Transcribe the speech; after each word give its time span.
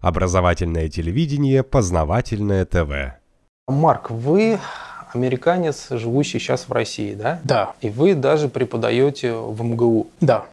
Образовательное 0.00 0.88
телевидение, 0.88 1.62
познавательное 1.62 2.64
ТВ. 2.64 3.16
Марк, 3.66 4.10
вы 4.10 4.58
американец, 5.12 5.88
живущий 5.90 6.38
сейчас 6.38 6.68
в 6.68 6.72
России, 6.72 7.14
да? 7.14 7.40
Да. 7.44 7.72
И 7.80 7.90
вы 7.90 8.14
даже 8.14 8.48
преподаете 8.48 9.32
в 9.32 9.62
МГУ. 9.62 10.08
Да. 10.20 10.44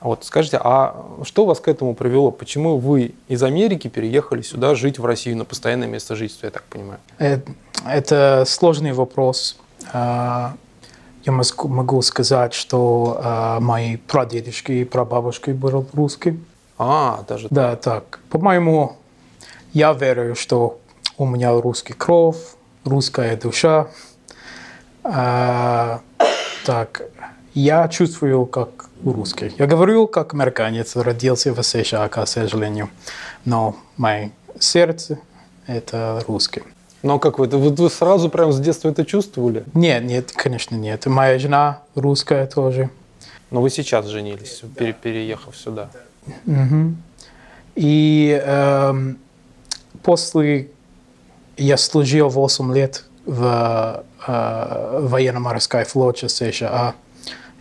Вот 0.00 0.24
скажите, 0.24 0.58
а 0.62 1.06
что 1.22 1.44
вас 1.44 1.60
к 1.60 1.68
этому 1.68 1.94
привело? 1.94 2.30
Почему 2.30 2.78
вы 2.78 3.14
из 3.28 3.42
Америки 3.42 3.88
переехали 3.88 4.42
сюда 4.42 4.74
жить 4.74 4.98
в 4.98 5.04
Россию 5.04 5.36
на 5.36 5.44
постоянное 5.44 5.88
место 5.88 6.16
жительства, 6.16 6.46
я 6.46 6.50
так 6.50 6.64
понимаю? 6.64 6.98
Это, 7.18 7.52
это 7.86 8.44
сложный 8.46 8.92
вопрос. 8.92 9.56
А, 9.92 10.54
я 11.24 11.32
могу 11.32 12.02
сказать, 12.02 12.54
что 12.54 13.20
а, 13.22 13.60
мои 13.60 13.96
прадедушки 13.96 14.72
и 14.72 14.84
прабабушки 14.84 15.50
были 15.50 15.84
русские. 15.92 16.38
А, 16.78 17.24
даже 17.26 17.48
Да, 17.50 17.76
так. 17.76 18.20
По-моему, 18.30 18.96
я 19.72 19.92
верю, 19.92 20.34
что 20.34 20.78
у 21.16 21.26
меня 21.26 21.52
русский 21.52 21.92
кровь, 21.92 22.36
русская 22.84 23.36
душа. 23.36 23.88
А, 25.02 26.00
так, 26.64 27.02
я 27.54 27.88
чувствую 27.88 28.46
как 28.46 28.88
русский. 29.04 29.52
Я 29.58 29.66
говорю 29.66 30.06
как 30.06 30.34
американец, 30.34 30.94
родился 30.94 31.52
в 31.52 31.62
США, 31.62 32.08
к 32.08 32.24
сожалению. 32.26 32.90
Но 33.44 33.76
мое 33.96 34.30
сердце– 34.60 35.18
это 35.66 36.22
русский. 36.28 36.62
Но 37.02 37.18
как 37.18 37.38
вы, 37.38 37.46
вы, 37.46 37.70
вы 37.70 37.90
сразу 37.90 38.28
прям 38.28 38.52
с 38.52 38.60
детства 38.60 38.88
это 38.90 39.04
чувствовали? 39.04 39.64
Нет, 39.74 40.04
нет, 40.04 40.32
конечно 40.32 40.74
нет. 40.76 41.06
Моя 41.06 41.38
жена 41.38 41.82
русская 41.94 42.46
тоже. 42.46 42.90
Но 43.50 43.62
вы 43.62 43.70
сейчас 43.70 44.06
женились, 44.06 44.62
пере, 44.76 44.92
переехав 44.92 45.56
сюда. 45.56 45.90
Угу. 46.46 46.94
И 47.76 48.42
эм, 48.44 49.18
после 50.02 50.70
я 51.56 51.76
служил 51.76 52.28
8 52.28 52.74
лет 52.74 53.04
в 53.26 54.04
э, 54.26 54.98
военно-морской 55.02 55.84
флоте 55.84 56.28
США. 56.28 56.94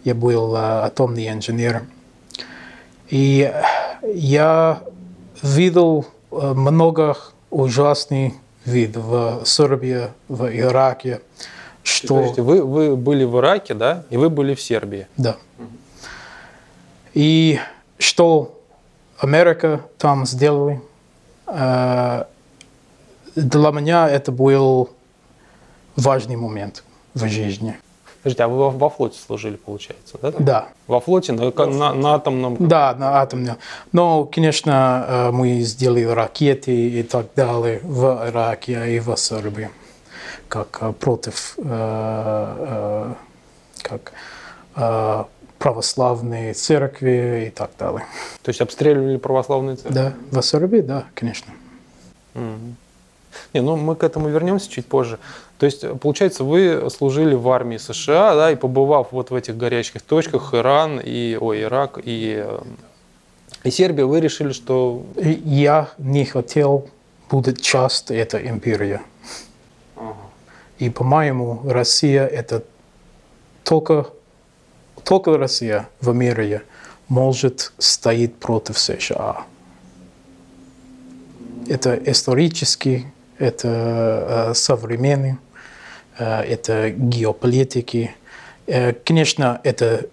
Я 0.04 0.16
был 0.16 0.56
э, 0.56 0.60
атомный 0.60 1.30
инженер. 1.30 1.84
И 3.10 3.52
я 4.14 4.82
видел 5.42 6.06
э, 6.32 6.54
много 6.54 7.18
ужасных 7.50 8.34
видов 8.66 9.04
в 9.06 9.46
Сербии, 9.46 10.08
в 10.28 10.48
Ираке. 10.48 11.22
Что... 11.84 12.16
Подождите, 12.16 12.42
вы, 12.42 12.64
вы 12.64 12.96
были 12.96 13.24
в 13.24 13.38
Ираке, 13.40 13.74
да, 13.74 14.04
и 14.10 14.18
вы 14.18 14.30
были 14.30 14.56
в 14.56 14.62
Сербии. 14.62 15.08
Да. 15.18 15.38
И 17.14 17.60
что 17.98 18.57
Америка 19.20 19.82
там 19.98 20.26
сделали, 20.26 20.82
э, 21.48 22.24
для 23.36 23.72
меня 23.72 24.10
это 24.10 24.32
был 24.32 24.90
важный 25.96 26.36
момент 26.36 26.84
в 27.14 27.28
жизни. 27.28 27.78
Подождите, 28.22 28.44
а 28.44 28.48
вы 28.48 28.70
во, 28.72 28.90
флоте 28.90 29.20
служили, 29.20 29.56
получается, 29.56 30.18
да? 30.22 30.32
Да. 30.38 30.68
Во 30.88 31.00
флоте 31.00 31.34
на, 31.34 31.52
на, 31.52 31.94
на 31.94 32.16
атомном... 32.16 32.68
Да, 32.68 32.94
на 32.96 33.22
атомном. 33.22 33.58
Но, 33.92 34.26
конечно, 34.26 35.06
э, 35.08 35.32
мы 35.32 35.62
сделали 35.62 36.04
ракеты 36.04 36.72
и 36.72 37.04
так 37.04 37.28
далее 37.36 37.80
в 37.84 38.28
Ираке 38.28 38.96
и 38.96 39.00
в 39.00 39.16
Сербии, 39.16 39.70
как 40.48 40.78
э, 40.82 40.92
против 40.94 41.58
как, 43.84 44.12
православные 45.60 46.54
церкви 46.54 47.48
и 47.48 47.50
так 47.50 47.72
далее. 47.78 48.06
То 48.44 48.50
есть 48.50 48.62
обстреливали 48.62 49.18
православные 49.18 49.76
церкви? 49.76 49.94
Да, 49.94 50.14
в 50.32 50.42
Сербии, 50.42 50.82
да, 50.82 51.06
конечно. 51.14 51.54
Mm. 52.36 52.74
Не, 53.54 53.62
ну 53.62 53.76
мы 53.76 53.96
к 53.96 54.04
этому 54.04 54.30
вернемся 54.30 54.70
чуть 54.70 54.86
позже. 54.86 55.20
То 55.58 55.66
есть, 55.66 55.86
получается, 56.00 56.44
вы 56.44 56.88
служили 56.90 57.34
в 57.34 57.50
армии 57.50 57.78
США, 57.78 58.36
да, 58.36 58.52
и 58.52 58.56
побывав 58.56 59.12
вот 59.12 59.32
в 59.32 59.36
этих 59.36 59.58
горячих 59.58 60.02
точках, 60.04 60.54
Иран, 60.54 61.00
и, 61.04 61.38
ой, 61.40 61.64
Ирак 61.64 62.00
и, 62.04 62.46
и 63.64 63.72
Сербия, 63.72 64.06
вы 64.06 64.20
решили, 64.20 64.52
что... 64.52 65.04
Я 65.16 65.90
не 65.98 66.26
хотел 66.26 66.90
быть 67.32 67.62
частью 67.62 68.18
этой 68.18 68.48
империи. 68.48 69.00
Ага. 69.96 70.16
И, 70.78 70.92
по-моему, 70.92 71.62
Россия– 71.66 72.26
это 72.28 72.64
только, 73.64 74.08
только 75.08 75.38
Россия 75.38 75.88
в 76.02 76.14
мире 76.14 76.64
может 77.08 77.72
стоять 77.78 78.36
против 78.36 78.78
США. 78.78 79.46
Это 81.70 81.96
исторически 81.96 83.06
это 83.38 84.52
современный, 84.54 85.38
это 86.18 86.90
геополитики. 86.90 88.16
Конечно, 89.06 89.62
это 89.64 90.08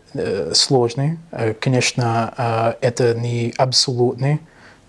сложно, 0.53 1.19
конечно, 1.59 2.77
это 2.81 3.15
не 3.15 3.53
абсолютно, 3.57 4.39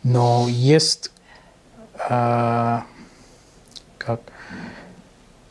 но 0.03 0.45
есть, 0.47 1.11
как, 1.97 2.85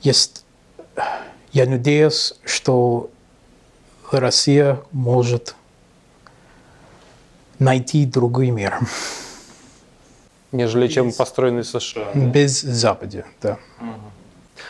есть, 0.02 0.44
я 1.52 1.66
надеюсь, 1.66 2.34
что 2.44 3.10
Россия 4.10 4.80
может 4.92 5.54
найти 7.58 8.06
другой 8.06 8.50
мир 8.50 8.78
нежели 10.54 10.88
чем 10.88 11.12
построенный 11.12 11.64
США. 11.64 12.12
Без 12.14 12.60
Запада, 12.60 13.24
да. 13.42 13.58
Угу. 13.80 13.88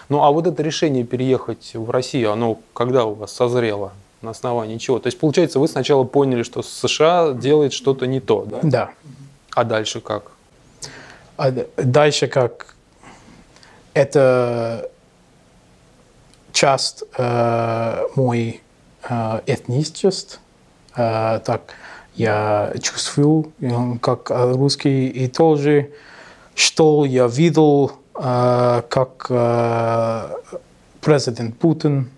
Ну 0.09 0.23
а 0.23 0.31
вот 0.31 0.47
это 0.47 0.63
решение 0.63 1.05
переехать 1.05 1.73
в 1.75 1.91
Россию, 1.91 2.33
оно 2.33 2.59
когда 2.73 3.05
у 3.05 3.15
вас 3.15 3.33
созрело? 3.33 3.93
На 4.23 4.31
основании 4.31 4.79
чего? 4.79 4.99
То 4.99 5.09
есть, 5.09 5.21
получается, 5.21 5.59
вы 5.59 5.69
сначала 5.69 6.05
поняли, 6.05 6.45
что 6.45 6.63
США 6.63 7.33
делает 7.33 7.75
что-то 7.75 8.07
не 8.07 8.21
то, 8.21 8.47
да? 8.47 8.61
Да. 8.63 8.91
А 9.55 9.65
дальше 9.65 10.01
как? 10.01 10.33
А 11.37 11.51
дальше 11.77 12.27
как? 12.27 12.75
Это 13.93 14.91
часть 16.53 17.05
э, 17.19 18.07
мой 18.17 18.63
э, 19.09 19.41
этничества, 19.47 20.41
э, 20.97 21.41
так, 21.45 21.75
я 22.15 22.73
чувствую, 22.81 23.53
как 24.01 24.31
русский, 24.31 25.09
и 25.09 25.27
тоже, 25.27 25.91
что 26.55 27.05
я 27.05 27.27
видел, 27.27 27.91
как 28.13 29.27
президент 31.01 31.59
Путин 31.59 32.09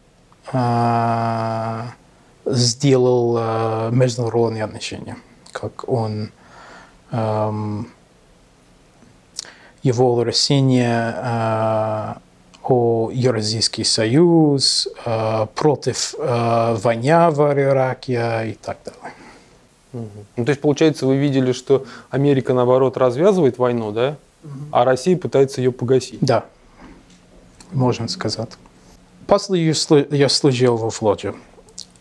сделал 2.45 3.91
международные 3.91 4.65
отношения, 4.65 5.17
как 5.53 5.89
он 5.89 6.31
его 9.83 10.23
решение 10.23 12.17
о 12.71 13.11
Евразийский 13.13 13.85
союз, 13.85 14.89
против 15.55 16.15
войны 16.19 17.31
в 17.31 17.41
Ираке 17.59 18.51
и 18.51 18.55
так 18.55 18.79
далее. 18.85 19.15
Ну, 20.37 20.45
то 20.45 20.51
есть, 20.51 20.61
получается, 20.61 21.07
вы 21.07 21.17
видели, 21.17 21.53
что 21.53 21.87
Америка, 22.11 22.53
наоборот, 22.53 22.97
развязывает 22.97 23.57
войну, 23.57 23.93
да? 23.93 24.17
А 24.71 24.85
Россия 24.85 25.17
пытается 25.17 25.61
ее 25.61 25.73
погасить. 25.73 26.21
Да, 26.21 26.45
можно 27.73 28.07
сказать. 28.09 28.51
После 29.27 29.75
я 30.11 30.29
служил 30.29 30.77
во 30.77 30.91
флоте. 30.91 31.35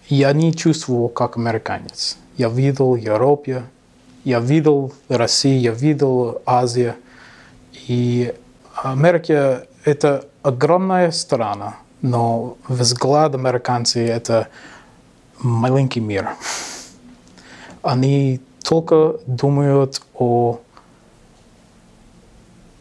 Я 0.07 0.33
не 0.33 0.53
чувствовал 0.53 1.09
как 1.09 1.37
американец. 1.37 2.17
Я 2.37 2.49
видел 2.49 2.95
Европу, 2.95 3.63
я 4.25 4.39
видел 4.39 4.93
Россию, 5.07 5.61
я 5.61 5.71
видел 5.71 6.41
Азию. 6.45 6.95
И 7.87 8.33
Америка– 8.75 9.65
это 9.85 10.25
огромная 10.47 11.11
страна, 11.11 11.75
но 12.01 12.57
взгляд 12.67 13.35
американцев– 13.35 14.09
это 14.09 14.47
маленький 15.39 16.01
мир 16.01 16.29
они 17.85 18.41
только 18.63 19.19
думают 19.27 20.01
о 20.15 20.59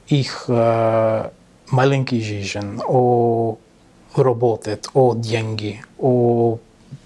их 0.09 0.45
э, 0.49 1.31
маленькой 1.71 2.21
жизни, 2.21 2.81
о 2.87 3.59
работе, 4.17 4.79
о 4.95 5.15
деньги, 5.15 5.83
о 5.99 6.59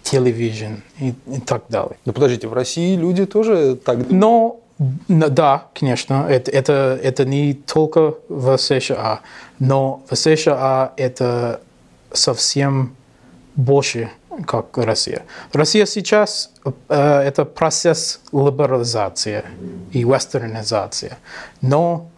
телевизоре 0.03 0.83
и, 1.01 1.15
и 1.27 1.41
так 1.41 1.65
далее. 1.69 1.97
Ну 2.05 2.13
подождите, 2.13 2.47
в 2.47 2.53
России 2.53 2.97
люди 2.97 3.27
тоже 3.27 3.77
так 3.77 4.11
Но 4.11 4.61
да, 4.79 5.67
конечно, 5.75 6.27
это, 6.29 6.51
это, 6.51 6.99
это 7.03 7.25
не 7.25 7.55
только 7.55 8.15
в 8.29 8.57
США, 8.57 9.21
но 9.59 10.03
в 10.09 10.15
США 10.15 10.93
это 10.97 11.61
совсем 12.13 12.95
больше 13.57 14.11
как 14.47 14.79
Россия. 14.79 15.25
Россия 15.53 15.85
сейчас 15.87 16.51
э, 16.65 16.95
это 16.95 17.45
процесс 17.45 18.21
либерализации 18.33 19.45
и 19.93 20.05
вестернизации. 20.05 21.17
Но 21.61 22.09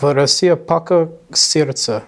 в 0.00 0.14
России 0.14 0.54
пока 0.54 1.08
сердце, 1.32 2.02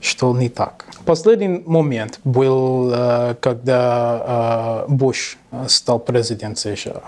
что 0.00 0.36
не 0.36 0.48
так. 0.48 0.86
Последний 1.04 1.62
момент 1.64 2.18
был, 2.24 2.90
э, 2.92 3.34
когда 3.40 4.84
э, 4.88 4.92
Буш 4.92 5.38
стал 5.68 6.00
президентом 6.00 6.56
США. 6.56 7.02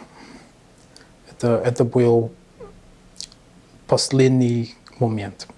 Это, 1.42 1.60
это 1.64 1.84
был 1.84 2.30
последний 3.88 4.76
момент, 5.00 5.48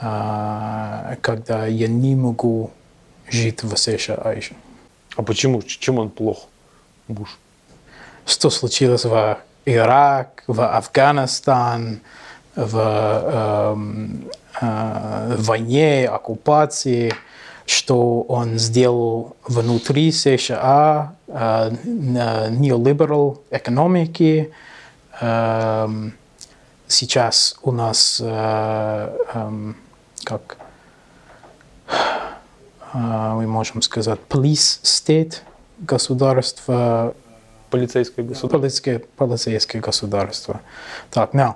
э, 0.00 1.16
когда 1.20 1.66
я 1.66 1.88
не 1.88 2.14
могу 2.14 2.70
жить 3.28 3.64
в 3.64 3.76
США 3.76 4.32
еще. 4.32 4.54
А 5.16 5.22
почему? 5.22 5.60
Чем 5.62 5.98
он 5.98 6.08
плох, 6.08 6.46
Буш? 7.08 7.36
Что 8.26 8.48
случилось 8.50 9.04
в 9.04 9.38
Ирак, 9.66 10.44
в 10.46 10.60
Афганистан, 10.60 12.00
в 12.54 12.78
эм, 13.74 14.30
э, 14.60 15.36
войне, 15.36 16.06
оккупации, 16.06 17.12
что 17.66 18.22
он 18.22 18.56
сделал 18.56 19.36
внутри 19.48 20.12
США, 20.12 21.16
э, 21.26 21.72
неолиберал 21.82 23.42
экономики. 23.50 24.48
Э, 24.48 24.52
сейчас 26.92 27.56
у 27.62 27.72
нас, 27.72 28.20
э, 28.22 29.18
э, 29.34 29.72
как 30.24 30.58
э, 31.88 31.92
мы 32.92 33.46
можем 33.46 33.82
сказать, 33.82 34.20
police 34.28 34.80
state, 34.82 35.36
государство, 35.78 37.14
Полицейское 37.70 38.24
государство. 38.24 38.58
полицейское, 38.58 39.02
полицейское 39.16 39.80
государство. 39.80 40.60
Так, 41.10 41.32
now, 41.34 41.54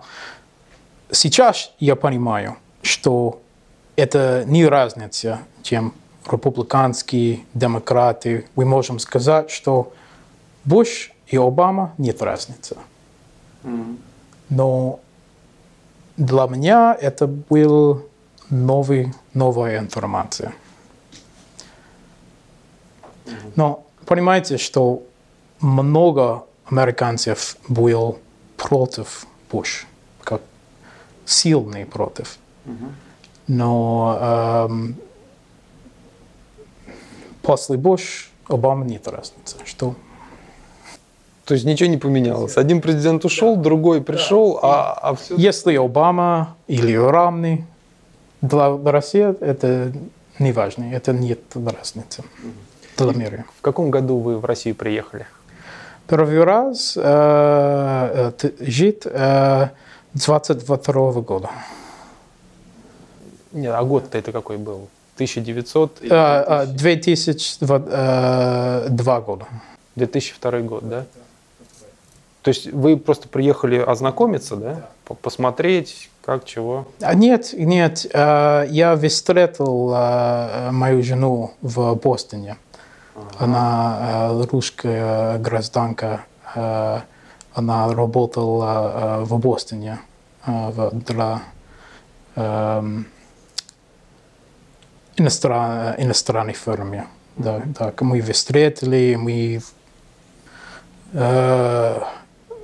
сейчас 1.11 1.73
я 1.79 1.95
понимаю, 1.95 2.57
что 2.81 3.43
это 3.97 4.45
не 4.47 4.67
разница, 4.67 5.41
чем 5.62 5.93
республиканские, 6.25 7.41
демократы. 7.53 8.47
Мы 8.57 8.65
можем 8.65 8.99
сказать, 8.99 9.51
что 9.51 9.93
Буш 10.65 11.12
и 11.27 11.37
Обама 11.37 11.93
нет 11.99 12.23
разницы. 12.23 12.77
Но 14.49 15.01
для 16.17 16.47
меня 16.47 16.97
это 17.01 17.27
был 17.27 18.07
новый, 18.51 19.13
новая 19.35 19.79
информация. 19.79 20.55
Но 23.57 23.85
понимаете, 24.07 24.57
что 24.57 25.03
много 25.61 26.45
американцев 26.67 27.57
был 27.69 28.19
против 28.57 29.27
Буш, 29.51 29.87
как 30.23 30.43
сильный 31.25 31.87
против. 31.87 32.39
Но 33.49 34.19
эм, 34.21 34.97
после 37.43 37.77
Буш 37.77 38.31
Обама 38.49 38.85
нет 38.85 39.09
разницы. 39.09 39.57
Что 39.65 39.95
То 41.47 41.55
есть 41.55 41.65
ничего 41.65 41.89
не 41.89 41.97
поменялось. 41.97 42.57
Один 42.57 42.81
президент 42.81 43.25
ушел, 43.25 43.57
другой 43.57 44.03
пришел, 44.03 44.59
а, 44.63 44.99
а 45.01 45.15
все... 45.15 45.37
если 45.37 45.77
Обама 45.77 46.57
или 46.67 46.97
равный 46.97 47.65
для 48.43 48.77
России, 48.85 49.33
это 49.41 49.93
не 50.41 50.51
важно, 50.51 50.93
это 50.93 51.13
нет 51.13 51.39
разницы 51.55 52.25
для 52.99 53.13
мира. 53.13 53.45
В 53.59 53.61
каком 53.63 53.93
году 53.93 54.19
вы 54.19 54.39
в 54.39 54.45
Россию 54.45 54.75
приехали? 54.75 55.29
Первый 56.09 56.43
раз 56.43 56.95
э, 56.97 58.33
жить 58.59 59.03
э, 59.05 59.69
22 60.15 61.13
года. 61.21 61.51
Нет, 63.53 63.73
а 63.73 63.85
год-то 63.85 64.19
это 64.19 64.33
какой 64.33 64.57
был? 64.57 64.89
1900? 65.15 66.03
и 66.03 66.09
Э, 66.11 66.65
э, 66.65 66.67
2002 66.67 69.21
года. 69.21 69.47
2002 69.95 70.61
год, 70.61 70.89
да? 70.89 71.05
То 72.47 72.51
есть 72.51 72.73
вы 72.73 72.97
просто 72.97 73.27
приехали 73.27 73.77
ознакомиться, 73.77 74.55
да? 74.55 74.87
По- 75.05 75.15
Посмотреть, 75.15 76.11
как, 76.25 76.45
чего? 76.45 76.87
А 77.01 77.13
Нет, 77.13 77.53
нет, 77.59 78.07
э, 78.13 78.67
я 78.71 78.95
встретил 78.97 79.93
э, 79.93 80.71
мою 80.71 81.03
жену 81.03 81.55
в 81.61 81.97
Бостоне. 81.97 82.57
Она 83.41 84.29
э, 84.31 84.45
русская 84.53 85.39
гражданка. 85.39 86.21
Она 86.55 87.93
работала 87.93 89.25
в 89.25 89.37
Бостоне 89.41 89.99
в- 90.47 90.91
для 90.93 91.43
эм, 92.37 93.07
иностран- 95.17 95.95
иностранной 95.99 96.53
фирмы. 96.55 97.07
Да, 97.37 97.61
так, 97.77 98.01
мы 98.03 98.21
встретили, 98.21 99.17
мы 99.19 99.61
э, 101.13 102.01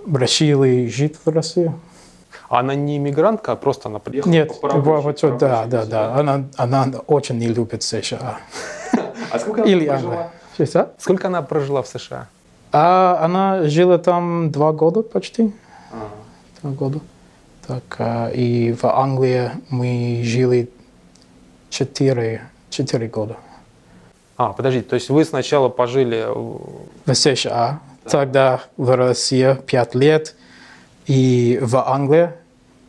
решили 0.06 0.86
жить 0.88 1.16
в 1.24 1.28
России. 1.30 1.72
А 2.48 2.60
она 2.60 2.74
не 2.74 2.98
иммигрантка, 2.98 3.52
а 3.52 3.56
просто 3.56 3.88
она 3.88 3.98
приехала 3.98 4.30
Нет, 4.32 4.60
по 4.60 4.68
рабочей- 4.68 5.28
вот, 5.28 5.38
да, 5.38 5.64
да, 5.66 5.86
да. 5.86 6.14
Она, 6.14 6.44
она 6.56 6.88
очень 7.06 7.38
не 7.38 7.48
любит 7.48 7.82
США. 7.82 8.38
А 9.30 9.38
сколько 9.38 9.62
Или 9.62 9.86
она 9.86 10.30
прожила? 10.58 10.94
Сколько 10.98 11.28
она 11.28 11.40
прожила 11.40 11.82
в 11.82 11.86
США? 11.86 12.28
А 12.70 13.18
она 13.22 13.64
жила 13.64 13.96
там 13.96 14.50
два 14.50 14.72
года 14.72 15.02
почти. 15.02 15.54
Два 16.60 16.70
года. 16.72 17.00
Так, 17.66 17.82
а, 17.98 18.28
и 18.28 18.72
в 18.72 18.84
Англии 18.84 19.50
мы 19.70 20.20
жили 20.24 20.68
четыре, 21.70 22.42
четыре 22.68 23.08
года. 23.08 23.36
А, 24.36 24.52
подождите, 24.52 24.88
то 24.88 24.94
есть 24.94 25.08
вы 25.08 25.24
сначала 25.24 25.68
пожили... 25.70 26.26
В 27.06 27.14
США. 27.14 27.80
Тогда 28.04 28.62
в 28.76 28.94
России 28.96 29.56
пять 29.66 29.94
лет. 29.94 30.34
И 31.06 31.58
в 31.60 31.76
Англии 31.76 32.30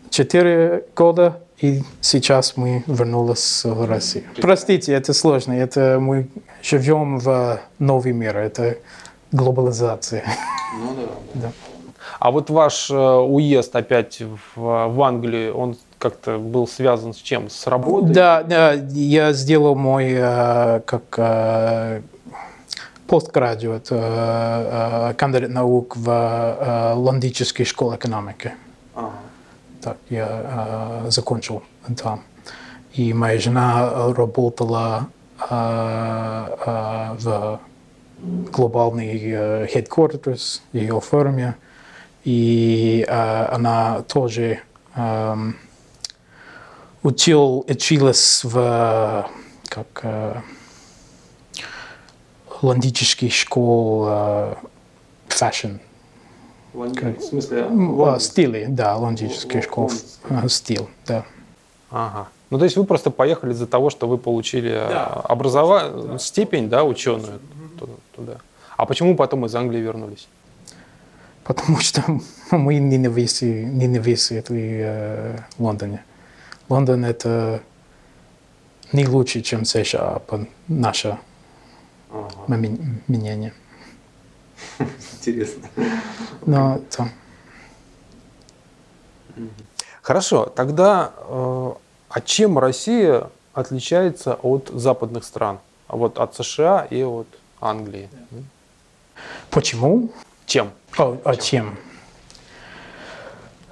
четыре 0.09 0.85
года. 0.95 1.39
И 1.59 1.81
сейчас 2.01 2.57
мы 2.57 2.83
вернулись 2.87 3.63
в 3.63 3.87
Россию. 3.87 4.25
Простите, 4.41 4.93
это 4.93 5.13
сложно. 5.13 5.53
Это 5.53 5.97
мы 5.99 6.27
живем 6.61 7.19
в 7.19 7.59
новый 7.79 8.11
мир. 8.11 8.37
Это 8.37 8.77
глобализация. 9.31 10.23
А 12.19 12.31
вот 12.31 12.49
ваш 12.49 12.89
э, 12.89 12.95
уезд 12.95 13.75
опять 13.75 14.21
в, 14.55 14.87
в 14.87 15.01
Англию, 15.01 15.57
он 15.57 15.75
как-то 15.97 16.37
был 16.37 16.67
связан 16.67 17.13
с 17.13 17.17
чем? 17.17 17.49
С 17.49 17.67
работой? 17.67 18.13
Да, 18.13 18.43
да, 18.43 18.73
я 18.73 19.33
сделал 19.33 19.75
мой 19.75 20.13
э, 20.15 20.81
как 20.85 21.03
постградуат, 23.13 23.91
э, 23.91 23.95
э, 23.95 25.13
кандидат 25.13 25.51
наук 25.51 25.95
в 25.95 26.09
э, 26.09 26.93
Лондонской 26.95 27.63
школе 27.63 27.97
экономики. 27.97 28.53
Ага. 28.95 29.11
Так, 29.81 29.97
я 30.09 31.03
закончил 31.09 31.61
там. 31.95 32.23
И 32.93 33.13
моя 33.13 33.39
жена 33.39 34.13
работала 34.13 35.07
в 37.19 37.59
глобальный 38.51 39.67
headquarters 39.67 40.61
ее 40.71 40.99
фирме. 41.01 41.55
И 42.23 43.05
она 43.09 44.01
тоже 44.07 44.59
учил, 47.03 47.65
училась 47.67 48.43
в 48.43 49.27
как 49.67 50.05
э, 52.63 52.65
лондонской 52.65 53.29
школе 53.29 54.09
э, 54.11 54.55
fashion 55.27 55.79
В 56.73 57.21
смысле? 57.21 57.67
а, 58.05 58.19
стиле, 58.19 58.65
да, 58.67 58.95
лондонская 58.97 59.61
школа 59.61 59.91
а, 60.29 60.47
стиль, 60.47 60.87
да. 61.05 61.25
Ага. 61.91 62.27
Ну, 62.49 62.57
то 62.59 62.65
есть 62.65 62.77
вы 62.77 62.83
просто 62.85 63.09
поехали 63.11 63.51
из-за 63.53 63.67
того, 63.67 63.89
что 63.89 64.07
вы 64.07 64.17
получили 64.17 64.69
образование, 65.23 66.19
степень, 66.19 66.69
да, 66.69 66.83
ученую 66.83 67.39
ту- 67.79 67.89
туда. 68.15 68.37
А 68.77 68.85
почему 68.85 69.15
потом 69.15 69.45
из 69.45 69.55
Англии 69.55 69.79
вернулись? 69.79 70.27
Потому 71.43 71.79
что 71.79 72.03
мы 72.51 72.75
ненавидим, 72.75 73.77
ненавидим 73.77 74.43
э, 74.49 75.37
Лондоне. 75.59 76.03
Лондон 76.69 77.05
это 77.05 77.61
не 78.91 79.05
лучше, 79.07 79.41
чем 79.41 79.65
США, 79.65 80.19
по 80.27 80.45
ми- 82.47 83.01
мнение. 83.07 83.53
Интересно. 84.79 85.67
Но 86.45 86.79
там, 86.95 87.09
Хорошо, 90.01 90.45
тогда 90.45 91.11
э, 91.17 91.73
а 92.09 92.21
чем 92.21 92.59
Россия 92.59 93.29
отличается 93.53 94.33
от 94.35 94.69
западных 94.73 95.23
стран? 95.23 95.59
Вот 95.87 96.19
от 96.19 96.35
США 96.35 96.85
и 96.89 97.03
от 97.03 97.27
Англии. 97.61 98.09
Почему? 99.49 100.11
Чем? 100.45 100.71
О, 100.97 101.17
а 101.23 101.35
чем? 101.35 101.77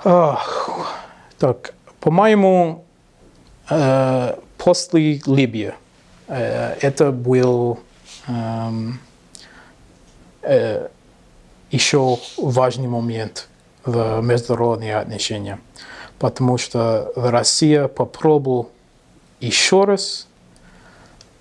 Ах, 0.03 0.69
так, 1.37 1.73
по-моему, 1.99 2.85
э, 3.69 4.35
после 4.57 5.21
Либии 5.25 5.73
э, 6.27 6.75
это 6.81 7.11
был 7.11 7.79
еще 11.71 12.17
важный 12.37 12.87
момент 12.87 13.47
в 13.85 14.21
международных 14.21 14.95
отношениях, 14.95 15.59
потому 16.19 16.57
что 16.57 17.11
Россия 17.15 17.87
попробовала 17.87 18.67
еще 19.39 19.85
раз 19.85 20.27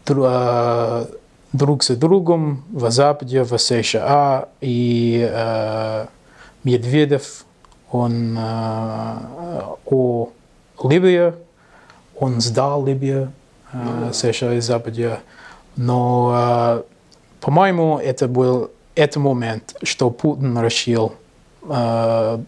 э, 0.06 1.06
друг 1.52 1.84
за 1.84 1.96
другом 1.96 2.64
в 2.72 2.90
Западе, 2.90 3.42
в 3.42 3.56
США, 3.58 4.48
и 4.60 5.28
э, 5.30 6.06
Медведев, 6.64 7.44
он 7.90 8.36
э, 8.38 9.62
о 9.86 10.28
Ливии, 10.82 11.34
он 12.18 12.40
сдал 12.40 12.86
Либию, 12.86 13.32
э, 13.72 14.10
США 14.12 14.54
и 14.54 14.60
Западе, 14.60 15.20
но, 15.80 16.30
э, 16.34 16.82
по-моему, 17.40 17.98
это 17.98 18.28
был 18.28 18.70
этот 18.94 19.16
момент, 19.16 19.76
что 19.82 20.10
Путин 20.10 20.60
решил 20.62 21.14
э, 21.62 22.38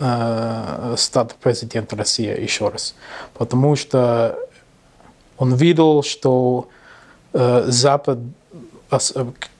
э, 0.00 0.94
стать 0.96 1.36
президентом 1.36 2.00
России 2.00 2.42
еще 2.42 2.68
раз, 2.68 2.96
потому 3.34 3.76
что 3.76 4.36
он 5.36 5.54
видел, 5.54 6.02
что 6.02 6.68
Запад, 7.32 8.18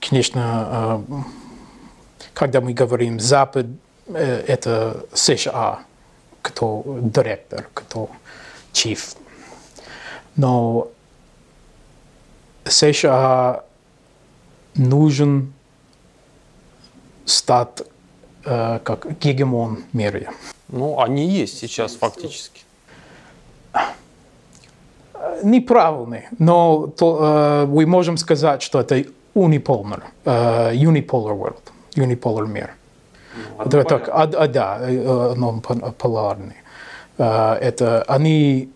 конечно, 0.01 1.05
когда 2.35 2.61
мы 2.61 2.73
говорим 2.73 3.21
Запад, 3.21 3.67
это 4.13 5.05
США, 5.13 5.83
кто 6.43 6.99
директор, 7.01 7.69
кто 7.75 8.11
чиф. 8.73 9.15
Но 10.35 10.89
США 12.71 13.65
нужен 14.75 15.53
стать 17.25 17.83
э, 18.45 18.79
как 18.83 19.19
гегемон 19.19 19.85
в 19.93 19.97
мире. 19.97 20.31
Ну, 20.69 21.01
они 21.01 21.27
есть 21.27 21.59
сейчас 21.59 21.95
фактически. 21.95 22.63
неправильный, 25.43 26.29
но 26.39 26.87
то, 26.87 27.19
э, 27.21 27.67
мы 27.67 27.87
можем 27.87 28.17
сказать, 28.17 28.63
что 28.63 28.81
это 28.81 29.05
unipolar, 29.35 30.03
э, 30.25 30.75
unipolar 30.75 31.37
world, 31.37 31.63
unipolar 31.97 32.47
мир. 32.47 32.75
это 33.59 33.85
так, 33.85 34.09
а, 34.09 34.23
а, 34.23 34.49
да, 34.49 34.79
э, 34.81 35.35
он 35.41 35.61
пол- 35.61 35.93
полярный. 35.93 36.57
Э, 37.19 37.55
это 37.55 38.03
они 38.09 38.71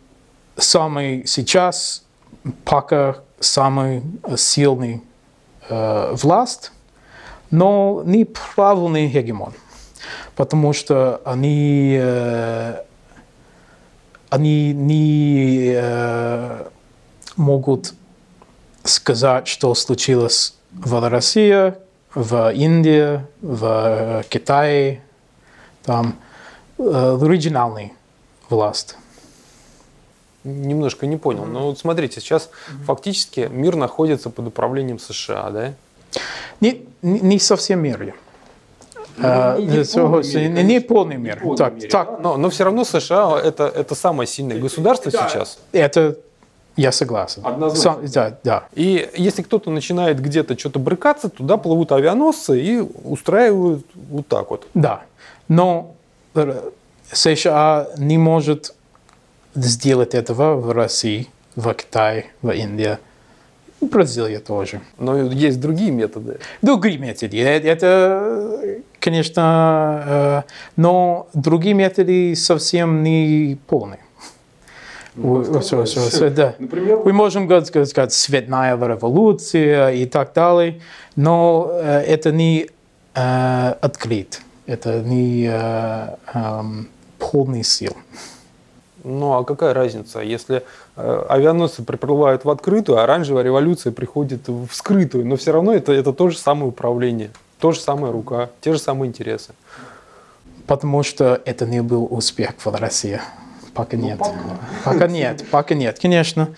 самый 0.56 1.26
сейчас 1.26 2.04
пока 2.64 3.16
самый 3.42 4.02
сильный 4.36 5.02
э, 5.68 6.14
власть, 6.14 6.72
но 7.50 8.02
неправильный 8.06 9.08
гегемон, 9.08 9.52
потому 10.36 10.72
что 10.72 11.20
они 11.24 11.98
э, 12.00 12.82
они 14.32 14.72
не 14.72 15.74
э, 15.74 16.66
могут 17.36 17.92
сказать, 18.82 19.46
что 19.46 19.74
случилось 19.74 20.54
в 20.72 21.08
России, 21.08 21.74
в 22.14 22.50
Индии, 22.54 23.20
в 23.42 23.64
э, 23.64 24.22
Китае, 24.30 25.02
там 25.84 26.16
э, 26.78 27.18
оригинальный 27.20 27.92
власть. 28.48 28.96
Немножко 30.44 31.06
не 31.06 31.16
понял. 31.16 31.44
Но 31.44 31.66
вот 31.68 31.78
смотрите, 31.78 32.20
сейчас 32.20 32.50
фактически 32.84 33.48
мир 33.50 33.76
находится 33.76 34.28
под 34.30 34.48
управлением 34.48 34.98
США, 34.98 35.50
да? 35.50 35.72
Не, 36.60 36.84
не 37.02 37.20
не 37.20 37.38
совсем 37.38 37.80
мир. 37.80 38.14
Э, 39.18 39.56
не- 39.58 39.66
не 39.66 39.78
в 39.82 39.86
всего- 39.86 40.08
полной 40.08 40.34
мере, 40.34 40.48
не- 40.48 40.62
не 40.62 40.80
полный 40.80 41.16
мир. 41.16 41.40
полной 41.40 41.56
Так, 41.58 41.74
мере, 41.74 41.88
так, 41.88 42.20
Но, 42.20 42.36
но 42.36 42.48
все 42.50 42.64
равно 42.64 42.84
США 42.84 43.38
это, 43.38 43.64
это 43.64 43.94
самое 43.94 44.26
сильное 44.26 44.58
государство 44.58 45.10
сейчас. 45.10 45.58
это 45.72 46.16
я 46.76 46.90
согласен. 46.92 47.42
Однозначно. 47.44 48.08
Сам- 48.08 48.12
да, 48.12 48.38
да. 48.42 48.64
И 48.74 49.10
если 49.16 49.42
кто-то 49.42 49.70
начинает 49.70 50.20
где-то 50.20 50.58
что-то 50.58 50.78
брыкаться, 50.78 51.28
туда 51.28 51.56
плывут 51.58 51.92
авианосцы 51.92 52.58
и 52.60 52.80
устраивают 52.80 53.84
вот 53.94 54.26
так 54.26 54.50
вот. 54.50 54.66
Да, 54.74 55.02
но 55.48 55.94
э, 56.34 56.70
США 57.12 57.88
не 57.98 58.16
может 58.16 58.74
сделать 59.54 60.14
этого 60.14 60.54
в 60.56 60.72
России, 60.72 61.28
в 61.56 61.72
Китае, 61.74 62.26
в 62.42 62.50
Индии, 62.50 62.98
в 63.80 63.86
Бразилии 63.86 64.38
тоже. 64.38 64.80
Но 64.98 65.16
есть 65.16 65.60
другие 65.60 65.90
методы. 65.90 66.38
Другие 66.62 66.98
методы. 66.98 67.40
Это, 67.42 68.80
конечно, 69.00 70.04
э, 70.06 70.42
но 70.76 71.28
другие 71.34 71.74
методы 71.74 72.34
совсем 72.36 73.02
не 73.02 73.58
полные. 73.66 74.00
Ну, 75.14 75.42
всё, 75.60 75.84
всё, 75.84 76.08
всё, 76.08 76.30
да. 76.30 76.54
Например, 76.58 77.00
Мы 77.04 77.12
можем 77.12 77.46
сказать 77.66 78.12
цветная 78.12 78.76
революция 78.76 79.90
и 79.90 80.06
так 80.06 80.32
далее, 80.32 80.80
но 81.16 81.68
э, 81.70 82.00
это 82.00 82.32
не 82.32 82.70
э, 83.14 83.74
открыт, 83.82 84.40
это 84.66 85.00
не 85.00 85.50
э, 85.52 86.16
эм, 86.32 86.88
полный 87.18 87.62
сил. 87.62 87.94
Ну 89.04 89.32
а 89.32 89.44
какая 89.44 89.74
разница, 89.74 90.20
если 90.20 90.62
э, 90.96 91.26
авианосцы 91.28 91.82
приплывают 91.82 92.44
в 92.44 92.50
открытую, 92.50 92.98
а 92.98 93.04
оранжевая 93.04 93.42
революция 93.42 93.92
приходит 93.92 94.46
в 94.46 94.68
скрытую, 94.72 95.26
но 95.26 95.36
все 95.36 95.52
равно 95.52 95.74
это, 95.74 95.92
это 95.92 96.12
то 96.12 96.30
же 96.30 96.38
самое 96.38 96.68
управление, 96.68 97.30
то 97.58 97.72
же 97.72 97.80
самая 97.80 98.12
рука, 98.12 98.50
те 98.60 98.72
же 98.72 98.78
самые 98.78 99.08
интересы. 99.08 99.54
Потому 100.66 101.02
что 101.02 101.40
это 101.44 101.66
не 101.66 101.82
был 101.82 102.06
успех 102.08 102.52
в 102.64 102.74
России. 102.74 103.20
Пока 103.74 103.96
нет. 103.96 104.20
Пока 104.84 105.06
нет, 105.08 105.44
пока 105.50 105.74
нет, 105.74 105.98
конечно. 106.00 106.50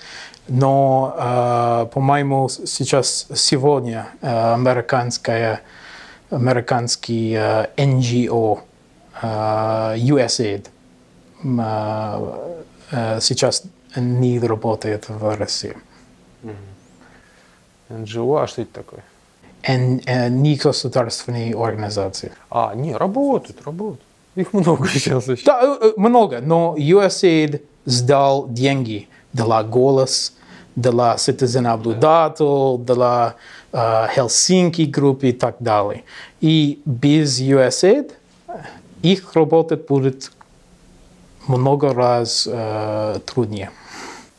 Но, 0.46 1.14
э, 1.16 1.86
по-моему, 1.94 2.50
сейчас, 2.50 3.26
сегодня 3.34 4.08
э, 4.20 4.54
американская, 4.54 5.62
американский 6.28 7.34
э, 7.34 7.68
NGO 7.78 8.58
э, 9.22 9.26
USAID 9.96 10.66
сейчас 13.20 13.64
не 13.96 14.38
работает 14.40 15.08
в 15.08 15.36
России. 15.36 15.76
НГО, 17.88 18.42
а 18.42 18.46
что 18.46 18.62
это 18.62 18.72
такое? 18.72 19.04
Э, 19.66 20.28
не 20.28 20.56
государственные 20.56 21.54
организации. 21.56 22.32
А, 22.50 22.74
не, 22.74 22.94
работают, 22.94 23.64
работают. 23.64 24.00
Их 24.34 24.52
много 24.52 24.88
сейчас 24.92 25.28
еще. 25.28 25.44
Да, 25.44 25.60
э, 25.62 25.86
э, 25.88 25.92
много, 25.96 26.40
но 26.40 26.74
USAID 26.78 27.62
сдал 27.84 28.46
деньги 28.48 29.08
для 29.32 29.62
«Голос», 29.62 30.34
для 30.76 31.14
«Citizen 31.14 31.60
наблюдатель», 31.60 32.84
для 32.84 33.34
э, 33.72 34.06
Хелсинки 34.14 34.82
группы 34.82 35.28
и 35.28 35.32
так 35.32 35.56
далее. 35.60 36.04
И 36.40 36.82
без 36.84 37.40
USAID 37.40 38.12
их 39.02 39.34
работать 39.34 39.86
будет 39.86 40.30
много 41.46 41.92
раз 41.94 42.48
э, 42.50 43.18
труднее. 43.26 43.70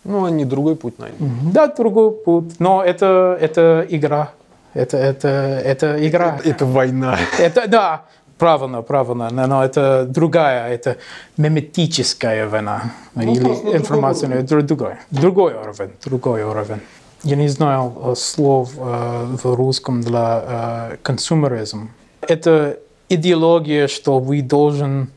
Ну, 0.04 0.26
они 0.26 0.46
другой 0.46 0.76
путь 0.76 1.00
найдут. 1.00 1.52
Да, 1.52 1.68
другой 1.68 2.12
путь, 2.12 2.60
но 2.60 2.84
это, 2.84 3.38
это 3.42 3.86
игра. 3.90 4.30
Это, 4.74 4.98
это, 4.98 5.28
это 5.28 6.08
игра. 6.08 6.40
Это 6.44 6.66
война. 6.66 7.18
Это, 7.40 7.68
да, 7.68 8.06
правильно, 8.38 8.82
правильно, 8.82 9.30
но, 9.30 9.64
это 9.64 10.06
другая, 10.06 10.70
это 10.70 10.98
меметическая 11.38 12.48
война. 12.48 12.92
или 13.16 13.40
просто 13.44 13.66
на 13.66 13.76
информационная, 13.78 14.44
дру- 14.44 14.62
другой, 14.62 14.96
другой 15.12 15.54
уровень, 15.54 15.92
другой 16.04 16.44
уровень. 16.44 16.82
Я 17.24 17.36
не 17.38 17.48
знаю 17.48 17.94
э, 17.96 18.14
слов 18.16 18.74
э, 18.78 19.36
в 19.44 19.56
русском 19.56 20.02
для 20.02 20.44
э, 20.92 20.98
консумеризм. 21.02 21.90
Это 22.22 22.78
идеология, 23.10 23.88
что 23.88 24.20
вы 24.20 24.42
должен 24.42 25.10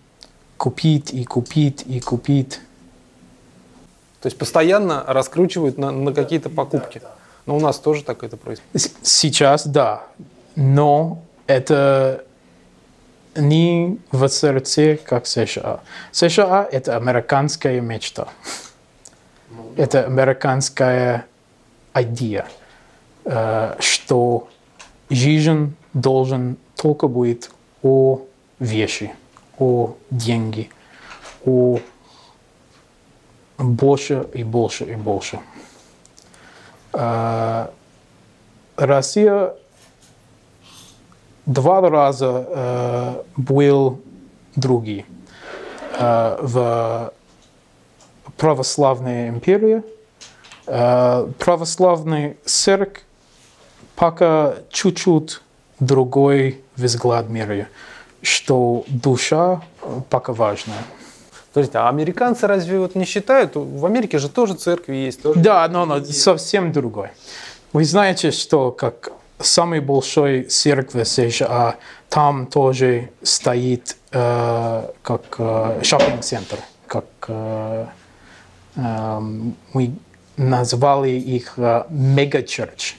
купить 0.59 1.15
и 1.15 1.25
купить 1.25 1.85
и 1.87 2.01
купить. 2.01 2.61
То 4.21 4.27
есть 4.27 4.37
постоянно 4.37 5.05
раскручивают 5.07 5.79
на, 5.79 5.91
на 5.91 6.13
какие-то 6.13 6.51
покупки. 6.51 7.01
Но 7.47 7.57
у 7.57 7.61
нас 7.61 7.79
тоже 7.79 8.05
так 8.05 8.23
это 8.25 8.37
происходит. 8.37 8.93
Сейчас 9.03 9.67
да, 9.67 10.03
но 10.57 11.23
это 11.47 12.25
не 13.37 13.99
в 14.11 14.29
сердце, 14.29 14.99
как 15.03 15.27
США. 15.27 15.81
США– 16.13 16.69
это 16.73 16.97
американская 16.97 17.81
мечта. 17.81 18.29
Это 19.77 20.05
американская 20.05 21.27
идея, 21.95 22.47
э, 23.25 23.77
что 23.79 24.49
жизнь 25.09 25.75
должен 25.95 26.57
только 26.77 27.07
быть 27.07 27.49
о 27.83 28.23
вещи, 28.59 29.13
о 29.59 29.97
деньги, 30.11 30.71
о 31.45 31.79
больше 33.59 34.27
и 34.35 34.45
больше 34.45 34.85
и 34.85 34.95
больше. 34.95 35.41
А, 36.93 37.73
Россия 38.77 39.55
два 41.47 41.81
раза 41.81 42.47
э, 42.49 43.23
был 43.37 44.01
другие. 44.55 45.05
Э, 45.99 46.39
в 46.41 47.13
православной 48.37 49.29
империи 49.31 49.83
э, 50.67 51.29
православный 51.39 52.37
церковь 52.45 53.03
пока 53.97 54.55
чуть-чуть 54.71 55.41
другой 55.81 56.63
взгляд 56.77 57.29
мира, 57.29 57.67
что 58.23 58.85
душа 58.89 59.63
пока 60.11 60.33
важная. 60.33 60.83
Подождите, 61.53 61.79
а 61.79 61.89
американцы 61.89 62.47
разве 62.47 62.79
вот 62.79 62.95
не 62.95 63.05
считают? 63.05 63.53
В 63.55 63.87
Америке 63.87 64.19
же 64.19 64.29
тоже 64.29 64.55
церкви 64.55 64.97
есть. 64.97 65.23
Тоже... 65.23 65.41
Да, 65.41 65.67
но, 65.69 65.87
но 65.87 66.05
совсем 66.05 66.73
другой. 66.73 67.11
Вы 67.73 67.85
знаете, 67.85 68.31
что 68.31 68.71
как 68.71 69.13
самый 69.41 69.81
большой 69.81 70.45
церковь 70.45 71.07
США, 71.07 71.77
там 72.09 72.47
тоже 72.47 73.11
стоит 73.23 73.97
э, 74.13 74.91
как 75.03 75.23
э, 75.39 75.81
шопинг-центр, 75.83 76.59
как 76.87 77.05
э, 77.29 77.87
э, 78.77 79.21
мы 79.73 79.93
назвали 80.37 81.11
их 81.11 81.55
э, 81.57 81.85
мега-черч. 81.91 82.97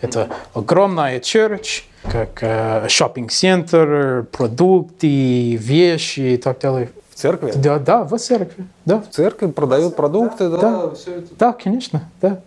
Это 0.00 0.30
огромная 0.54 1.20
черч, 1.20 1.84
как 2.10 2.42
э, 2.42 2.88
шопинг-центр, 2.88 4.26
продукты, 4.32 5.56
вещи 5.56 6.20
и 6.20 6.36
так 6.36 6.58
далее. 6.58 6.90
В 7.10 7.14
церкви? 7.14 7.52
Да, 7.54 7.78
да, 7.78 8.04
в 8.04 8.18
церкви, 8.18 8.66
да. 8.84 8.98
В 8.98 9.08
церкви 9.10 9.46
продают 9.46 9.96
продукты, 9.96 10.48
да? 10.48 10.58
Да, 10.58 10.92
да, 11.38 11.52
конечно, 11.52 12.10
да. 12.20 12.40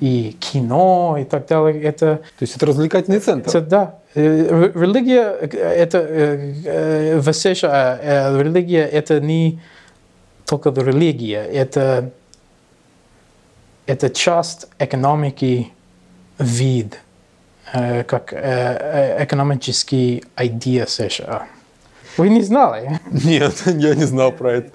И 0.00 0.36
кино 0.40 1.16
и 1.20 1.24
так 1.24 1.46
далее. 1.46 1.82
Это, 1.82 2.16
То 2.38 2.42
есть 2.42 2.56
это 2.56 2.66
развлекательный 2.66 3.20
центр? 3.20 3.48
это 3.50 3.60
да. 3.60 3.98
Э, 4.14 4.70
Религия, 4.74 5.36
э, 5.40 5.56
это 5.56 5.98
э, 5.98 6.54
э, 6.64 7.18
в 7.20 7.32
США, 7.32 7.98
э, 8.02 8.42
религия 8.42 8.84
это 8.84 9.20
не 9.20 9.60
только 10.46 10.70
религия, 10.70 11.44
это, 11.44 12.10
это 13.86 14.10
часть 14.10 14.68
экономики 14.78 15.72
вид, 16.38 16.94
э, 16.94 17.11
как 17.72 18.32
э, 18.32 18.36
э, 18.38 19.24
экономический 19.24 20.24
идея 20.36 20.86
США. 20.86 21.46
Вы 22.18 22.28
не 22.28 22.42
знали? 22.42 23.00
Нет, 23.10 23.62
я 23.66 23.94
не 23.94 24.04
знал 24.04 24.32
про 24.32 24.52
это. 24.52 24.70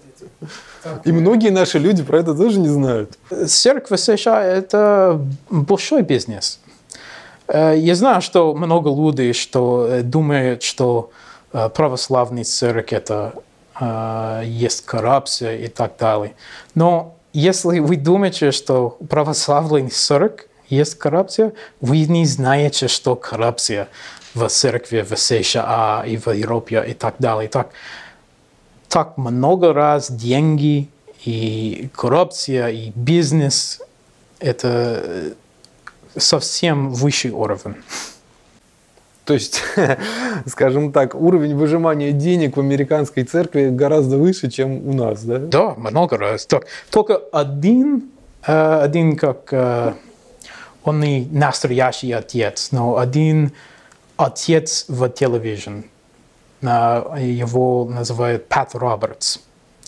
И 1.06 1.12
многие 1.12 1.50
наши 1.50 1.80
люди 1.80 2.04
про 2.04 2.20
это 2.20 2.34
тоже 2.34 2.60
не 2.60 2.70
знают. 2.70 3.18
Церковь 3.48 4.00
США– 4.00 4.44
это 4.44 5.22
большой 5.50 6.02
бизнес. 6.02 6.60
Э, 7.48 7.76
Я 7.78 7.96
знаю, 7.96 8.22
что 8.22 8.54
много 8.56 8.90
людей 8.90 9.34
что 9.34 9.88
э, 9.88 10.02
думают, 10.02 10.64
что 10.64 11.12
э, 11.54 11.70
православный 11.70 12.46
церковь– 12.46 12.92
это 12.94 13.34
э, 13.80 14.42
есть 14.46 14.86
коррупция 14.86 15.58
и 15.58 15.68
так 15.68 15.98
далее. 16.00 16.34
Но 16.74 17.16
если 17.34 17.80
вы 17.80 17.98
думаете, 17.98 18.52
что 18.52 18.98
православный 19.08 19.90
церковь 19.90 20.48
есть 20.70 20.96
коррупция, 20.96 21.54
вы 21.82 22.06
не 22.06 22.26
знаете, 22.26 22.88
что 22.88 23.16
коррупция 23.16 23.88
в 24.34 24.48
церкви 24.50 25.02
в 25.02 25.16
США 25.18 26.04
и 26.06 26.18
в 26.18 26.28
Европе 26.32 26.84
и 26.88 26.94
так 26.94 27.16
далее. 27.20 27.50
Так, 27.50 27.70
так 28.88 29.18
много 29.18 29.74
раз 29.74 30.12
деньги 30.12 30.90
и 31.26 31.90
коррупция 31.96 32.70
и 32.70 32.92
бизнес– 32.96 33.82
это 34.40 35.34
совсем 36.16 36.94
высший 36.94 37.32
уровень. 37.32 37.76
То 39.26 39.34
есть, 39.34 39.62
скажем 40.46 40.94
так, 40.94 41.14
уровень 41.14 41.56
выжимания 41.56 42.14
денег 42.14 42.56
в 42.56 42.62
американской 42.62 43.24
церкви 43.26 43.70
гораздо 43.70 44.18
выше, 44.18 44.50
чем 44.50 44.88
у 44.88 44.94
нас, 44.94 45.22
да? 45.24 45.38
Да, 45.40 45.74
много 45.76 46.18
раз. 46.18 46.46
Так, 46.46 46.66
только 46.90 47.18
один, 47.34 48.10
один 48.42 49.18
как 49.18 49.98
он 50.88 51.02
не 51.02 51.28
настоящий 51.32 52.12
отец, 52.14 52.72
но 52.72 52.98
один 52.98 53.52
отец 54.16 54.86
в 54.88 55.10
телевизоре. 55.10 55.84
Его 56.62 57.86
называют 57.86 58.48
Пат 58.48 58.74
Робертс. 58.74 59.40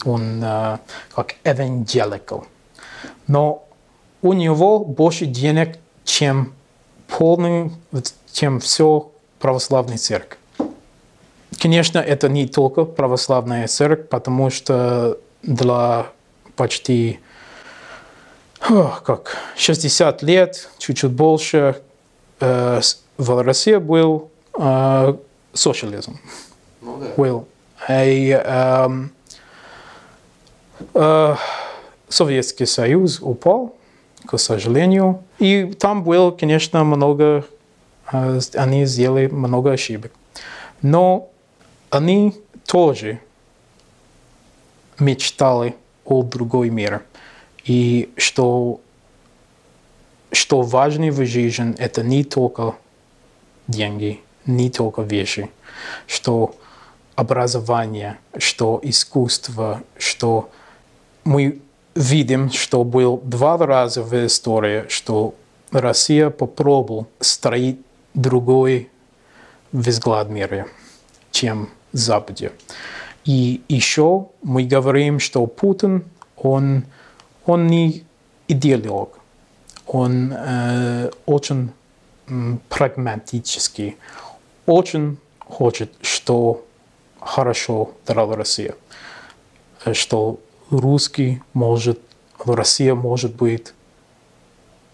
Он 0.06 0.42
э, 0.44 0.78
как 1.16 1.36
evangelical. 1.44 2.46
Но 3.28 3.66
у 4.22 4.34
него 4.34 4.80
больше 4.80 5.26
денег, 5.26 5.80
чем 6.04 6.54
полный, 7.08 7.72
чем 8.32 8.60
все 8.60 9.12
православная 9.40 9.98
церковь. 9.98 10.38
Конечно, 11.60 12.00
это 12.00 12.30
не 12.30 12.48
только 12.48 12.86
православная 12.86 13.68
церковь, 13.68 14.10
потому 14.10 14.50
что 14.50 15.18
для 15.42 16.08
почти 16.56 17.20
о, 18.68 19.00
как 19.04 19.38
60 19.56 20.24
лет, 20.24 20.70
чуть-чуть 20.78 21.12
больше, 21.12 21.82
э, 22.40 22.82
в 23.18 23.44
России 23.44 23.76
был 23.76 24.30
э, 24.58 25.16
социализм. 25.54 26.20
Был. 27.18 27.48
И, 27.90 28.30
эм, 28.32 29.12
э, 30.94 31.36
Советский 32.08 32.66
Союз 32.66 33.20
упал, 33.22 33.76
к 34.26 34.38
сожалению. 34.38 35.24
И 35.40 35.66
там 35.80 36.04
было, 36.04 36.32
конечно, 36.32 36.84
много, 36.84 37.46
э, 38.12 38.40
они 38.56 38.86
сделали 38.86 39.28
много 39.28 39.72
ошибок. 39.72 40.12
Но 40.82 41.30
они 41.90 42.36
тоже 42.66 43.20
мечтали 45.00 45.76
о 46.06 46.24
другой 46.24 46.70
мире. 46.70 47.02
И 47.66 48.12
что, 48.18 48.80
что 50.32 50.62
важно 50.62 51.12
в 51.12 51.26
жизни, 51.26 51.76
это 51.78 52.04
не 52.04 52.24
только 52.24 52.76
деньги, 53.68 54.22
не 54.46 54.70
только 54.70 55.02
вещи, 55.02 55.50
что 56.08 56.56
образование, 57.16 58.18
что 58.38 58.80
искусство, 58.82 59.84
что 59.98 60.50
мы 61.24 61.62
видим, 61.96 62.50
что 62.50 62.84
был 62.84 63.18
два 63.24 63.58
раза 63.58 64.02
в 64.02 64.14
истории, 64.26 64.86
что 64.88 65.36
Россия 65.72 66.30
попробовала 66.30 67.08
строить 67.20 67.80
другой 68.14 68.90
взгляд 69.72 70.30
мира, 70.30 70.68
чем 71.32 71.70
Западе. 71.92 72.52
И 73.26 73.62
еще 73.68 74.28
мы 74.42 74.64
говорим, 74.64 75.20
что 75.20 75.46
Путин, 75.46 76.06
он, 76.38 76.86
он 77.50 77.68
не 77.68 78.04
идеолог, 78.48 79.20
он 79.88 80.34
э, 80.34 81.12
очень 81.26 81.72
прагматический, 82.70 83.98
очень 84.66 85.18
хочет, 85.40 85.92
что 86.02 86.66
хорошо 87.20 87.92
для 88.06 88.26
России, 88.26 88.74
Э, 89.86 89.94
что 89.94 90.40
русский 90.70 91.42
может, 91.54 92.00
Россия 92.46 92.96
может 92.96 93.36
быть 93.36 93.74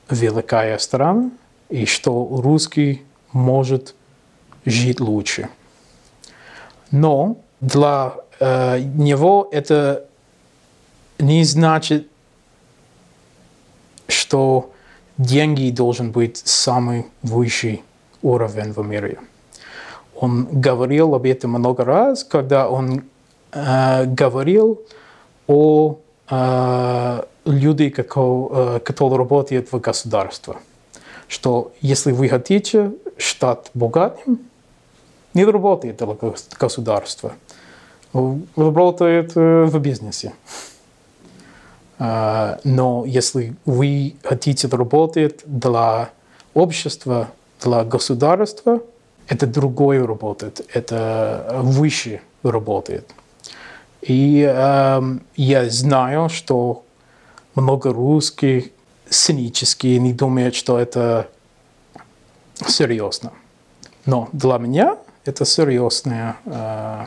великая 0.09 0.77
страна, 0.77 1.31
и 1.69 1.85
что 1.85 2.41
русский 2.43 3.03
может 3.31 3.95
жить 4.65 4.99
лучше. 4.99 5.49
Но 6.91 7.37
для 7.59 8.15
э, 8.39 8.79
него 8.79 9.49
это 9.51 10.07
не 11.17 11.43
значит, 11.43 12.07
что 14.07 14.71
деньги 15.17 15.69
должен 15.71 16.11
быть 16.11 16.37
самый 16.37 17.05
высший 17.23 17.83
уровень 18.21 18.71
в 18.73 18.85
мире. 18.85 19.19
Он 20.15 20.47
говорил 20.51 21.15
об 21.15 21.25
этом 21.25 21.51
много 21.51 21.83
раз, 21.83 22.23
когда 22.23 22.69
он 22.69 23.03
э, 23.51 24.05
говорил 24.05 24.81
о 25.47 25.97
э, 26.29 27.23
людях, 27.45 27.93
э, 27.99 28.79
которые 28.83 29.17
работают 29.17 29.71
в 29.71 29.79
государстве. 29.79 30.55
Что 31.27 31.71
если 31.81 32.11
вы 32.11 32.29
хотите 32.29 32.91
стать 33.17 33.71
богатым, 33.73 34.39
не 35.33 35.43
работает 35.45 35.97
для 35.97 36.07
гос- 36.07 36.47
государства, 36.57 37.33
работает 38.55 39.33
э, 39.35 39.65
в 39.65 39.79
бизнесе. 39.79 40.33
А, 41.97 42.59
Но 42.63 43.05
если 43.05 43.55
вы 43.65 44.15
хотите 44.23 44.67
работать 44.67 45.41
для 45.45 46.09
общества, 46.53 47.29
для 47.61 47.83
государства 47.83 48.81
это 49.27 49.47
другое 49.47 50.05
работает, 50.05 50.61
это 50.73 51.59
выше 51.63 52.21
работает. 52.43 53.09
И 54.01 54.41
эм, 54.41 55.23
я 55.35 55.67
знаю, 55.69 56.29
что 56.29 56.83
много 57.55 57.91
русских 57.91 58.65
цинически 59.09 59.87
не 59.87 60.13
думают, 60.13 60.53
что 60.53 60.77
это 60.77 61.27
серьезно. 62.67 63.31
Но 64.05 64.29
для 64.31 64.57
меня 64.57 64.97
это 65.23 65.43
серьезная 65.45 66.37
э, 66.45 67.05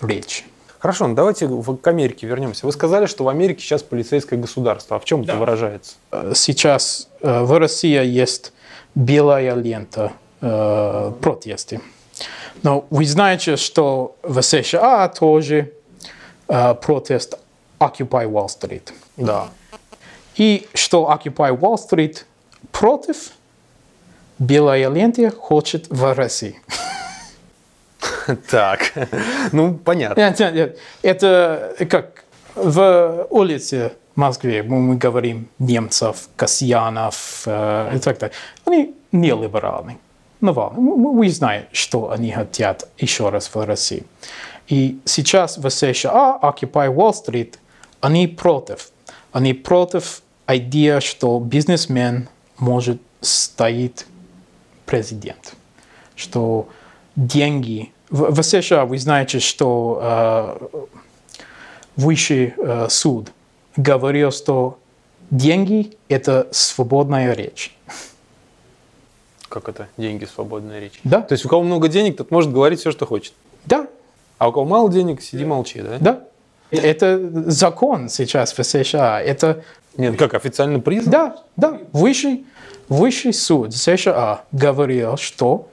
речь. 0.00 0.46
Хорошо, 0.78 1.08
ну 1.08 1.14
давайте 1.14 1.46
в- 1.46 1.76
к 1.76 1.86
Америке 1.88 2.26
вернемся. 2.26 2.64
Вы 2.66 2.72
сказали, 2.72 3.06
что 3.06 3.24
в 3.24 3.28
Америке 3.28 3.60
сейчас 3.62 3.82
полицейское 3.82 4.38
государство. 4.38 4.96
А 4.96 5.00
в 5.00 5.04
чем 5.04 5.22
это 5.22 5.34
выражается? 5.36 5.94
Э, 6.12 6.32
Сейчас 6.34 7.08
э, 7.20 7.42
в 7.42 7.58
России 7.58 8.04
есть 8.06 8.52
белая 8.94 9.54
лента 9.54 10.12
э, 10.40 11.12
протесты. 11.20 11.80
Но 12.62 12.86
вы 12.90 13.04
знаете, 13.06 13.56
что 13.56 14.16
в 14.22 14.40
США 14.42 15.08
тоже 15.08 15.72
э, 16.48 16.74
протест 16.74 17.38
Occupy 17.80 18.26
Wall 18.30 18.46
Street. 18.46 18.92
Да. 19.16 19.48
И 20.36 20.68
что 20.74 21.10
Occupy 21.12 21.56
Wall 21.58 21.76
Street 21.76 22.24
против 22.70 23.32
белой 24.38 24.82
ленты 24.88 25.30
хочет 25.30 25.88
в 25.90 26.14
России. 26.14 26.60
Так, 28.50 28.92
ну 29.52 29.74
понятно. 29.74 30.20
Нет, 30.20 30.38
нет, 30.38 30.54
нет. 30.54 30.78
Это 31.02 31.74
как 31.90 32.24
в 32.54 33.26
улице 33.30 33.92
Москве 34.14 34.62
мы, 34.62 34.96
говорим 34.96 35.48
немцев, 35.58 36.28
Касьянов 36.36 37.42
э, 37.46 37.96
и 37.96 37.98
так 37.98 38.18
далее. 38.18 38.34
Они 38.66 38.94
не 39.12 39.30
либеральны. 39.30 39.98
Мы, 40.76 40.96
мы- 40.96 41.12
мы 41.14 41.30
знаем, 41.30 41.64
что 41.72 42.10
они 42.10 42.32
хотят 42.32 42.88
еще 42.98 43.28
раз 43.30 43.48
в 43.54 43.64
России. 43.64 44.04
И 44.66 44.98
сейчас 45.04 45.56
в 45.58 45.68
США 45.70 46.38
Occupy 46.42 46.88
Wall 46.94 47.12
Street, 47.12 47.54
они 48.00 48.26
против. 48.26 48.90
Они 49.32 49.54
против 49.54 50.22
идеи, 50.46 51.00
что 51.00 51.38
бизнесмен 51.40 52.28
может 52.58 53.00
стоять 53.20 54.06
президент. 54.86 55.54
Что 56.16 56.68
деньги... 57.16 57.92
В, 58.10 58.34
в 58.34 58.42
США 58.42 58.84
вы 58.86 58.98
знаете, 58.98 59.38
что 59.38 60.00
э, 60.02 60.78
высший 61.96 62.54
э, 62.56 62.86
суд 62.88 63.32
говорил, 63.76 64.32
что 64.32 64.78
деньги– 65.30 65.96
это 66.08 66.48
свободная 66.50 67.34
речь. 67.34 67.76
Как 69.48 69.68
это? 69.68 69.88
Деньги, 69.96 70.24
свободная 70.24 70.80
речь. 70.80 71.00
Да, 71.04 71.20
То 71.20 71.32
есть 71.32 71.44
у 71.44 71.48
кого 71.48 71.62
много 71.62 71.88
денег, 71.88 72.16
тот 72.16 72.30
может 72.30 72.52
говорить 72.52 72.80
все, 72.80 72.92
что 72.92 73.06
хочет. 73.06 73.32
да, 73.66 73.86
А 74.38 74.48
у 74.48 74.52
кого 74.52 74.64
мало 74.64 74.90
денег, 74.90 75.22
сиди 75.22 75.44
молчи, 75.44 75.80
да? 75.80 75.98
да. 75.98 76.24
Это 76.70 77.50
закон 77.50 78.08
сейчас 78.10 78.56
в 78.56 78.62
США. 78.62 79.22
Это 79.22 79.64
Нет, 79.96 80.18
как 80.18 80.34
официально 80.34 80.80
признан? 80.80 81.10
Да, 81.10 81.42
да. 81.56 81.80
Высший, 81.92 82.44
высший 82.88 83.32
суд 83.32 83.74
США 83.74 84.44
говорил, 84.52 85.16
что 85.16 85.68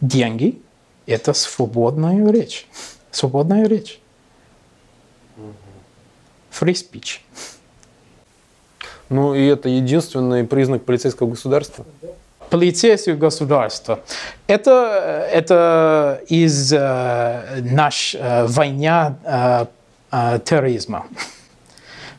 деньги– 0.00 0.60
это 1.06 1.32
свободная 1.32 2.30
речь. 2.30 2.66
Свободная 3.10 3.66
речь. 3.66 4.00
Free 6.50 6.72
speech. 6.72 7.20
Ну 9.08 9.34
и 9.34 9.46
это 9.46 9.68
единственный 9.68 10.44
признак 10.44 10.84
полицейского 10.84 11.28
государства. 11.28 11.84
Полицейское 12.50 13.16
государство. 13.16 14.00
Это, 14.46 15.28
это 15.32 16.20
из 16.28 16.72
э, 16.72 17.60
наш 17.62 18.14
э, 18.14 18.46
война 18.46 19.16
э, 19.24 19.66
э, 20.12 20.38
терроризма. 20.44 21.06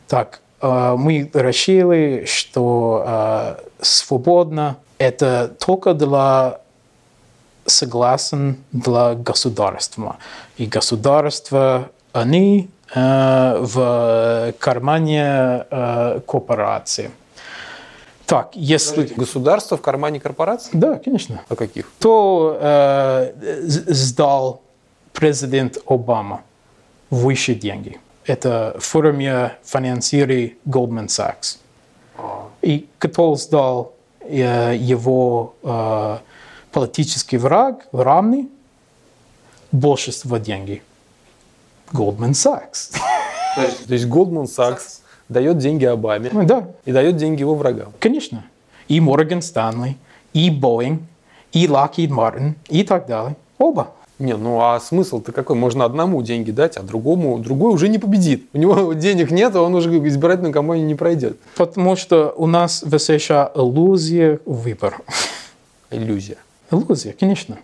Так, 0.08 0.41
э, 0.62 0.95
мы 0.98 1.30
решили, 1.34 2.26
что 2.26 3.04
э, 3.08 3.56
свободно 3.82 4.78
это 4.98 5.54
только 5.60 5.93
для 5.93 6.60
согласен 7.65 8.58
для 8.71 9.15
государства. 9.15 10.17
И 10.58 10.65
государство, 10.65 11.89
они 12.13 12.69
э, 12.93 13.58
в 13.60 14.54
кармане 14.60 15.65
э, 15.69 16.19
корпорации. 16.28 17.12
Так, 18.25 18.56
если... 18.56 19.06
Государство 19.15 19.78
в 19.78 19.82
кармане 19.82 20.19
корпорации? 20.19 20.71
Да, 20.73 20.97
конечно. 20.97 21.41
А 21.47 21.56
каких? 21.56 21.91
Кто 21.99 22.58
э, 22.60 23.32
сдал 23.65 24.62
президент 25.13 25.78
Обама 25.86 26.41
выше 27.10 27.54
деньги? 27.54 27.99
Это 28.25 28.75
в 28.80 28.84
финансирования 28.84 30.56
Goldman 30.65 31.08
Sachs. 31.08 31.58
И 32.63 32.88
кто 32.97 33.36
сдал 33.36 33.93
э, 34.21 34.75
его 34.75 35.54
э, 35.62 36.17
политический 36.75 37.38
враг, 37.38 37.88
равный 37.93 38.49
большинство 39.71 40.35
денег? 40.38 40.83
Goldman 41.93 42.31
Sachs. 42.31 42.91
То 43.88 43.93
есть 43.93 44.05
Goldman 44.05 44.43
Sachs 44.43 44.99
дает 45.29 45.57
деньги 45.57 45.85
Обаме 45.85 46.29
Ну 46.33 46.45
да, 46.45 46.67
и 46.83 46.91
дает 46.91 47.15
деньги 47.15 47.39
его 47.39 47.55
врагам. 47.55 47.93
конечно. 47.99 48.43
И 48.89 48.99
Морган 48.99 49.39
Станлey, 49.39 49.95
и 50.33 50.49
Boeing, 50.49 50.97
и 51.53 51.65
Lockheed 51.65 52.09
Martin, 52.09 52.55
и 52.67 52.83
так 52.83 53.07
далее. 53.07 53.38
Оба. 53.57 53.91
Не, 54.19 54.35
ну 54.35 54.59
а 54.59 54.77
смысл-то 54.81 55.31
какой? 55.31 55.55
Можно 55.55 55.85
одному 55.85 56.21
деньги 56.23 56.51
дать, 56.51 56.75
а 56.75 56.83
другому, 56.83 57.39
другой 57.39 57.73
уже 57.73 57.88
не 57.88 57.99
победит. 57.99 58.49
У 58.51 58.57
него 58.57 58.91
денег 58.93 59.31
нет, 59.31 59.55
а 59.55 59.61
он 59.61 59.73
уже 59.75 59.97
избирательную 60.09 60.53
кампанию 60.53 60.85
не 60.85 60.95
пройдет. 60.95 61.39
Потому 61.55 61.95
что 61.95 62.33
у 62.35 62.47
нас 62.47 62.83
в 62.83 62.99
США 62.99 63.49
иллюзия 63.55 64.39
выбор. 64.45 65.01
Иллюзия. 65.89 66.38
Иллюзия, 66.81 67.13
конечно. 67.13 67.57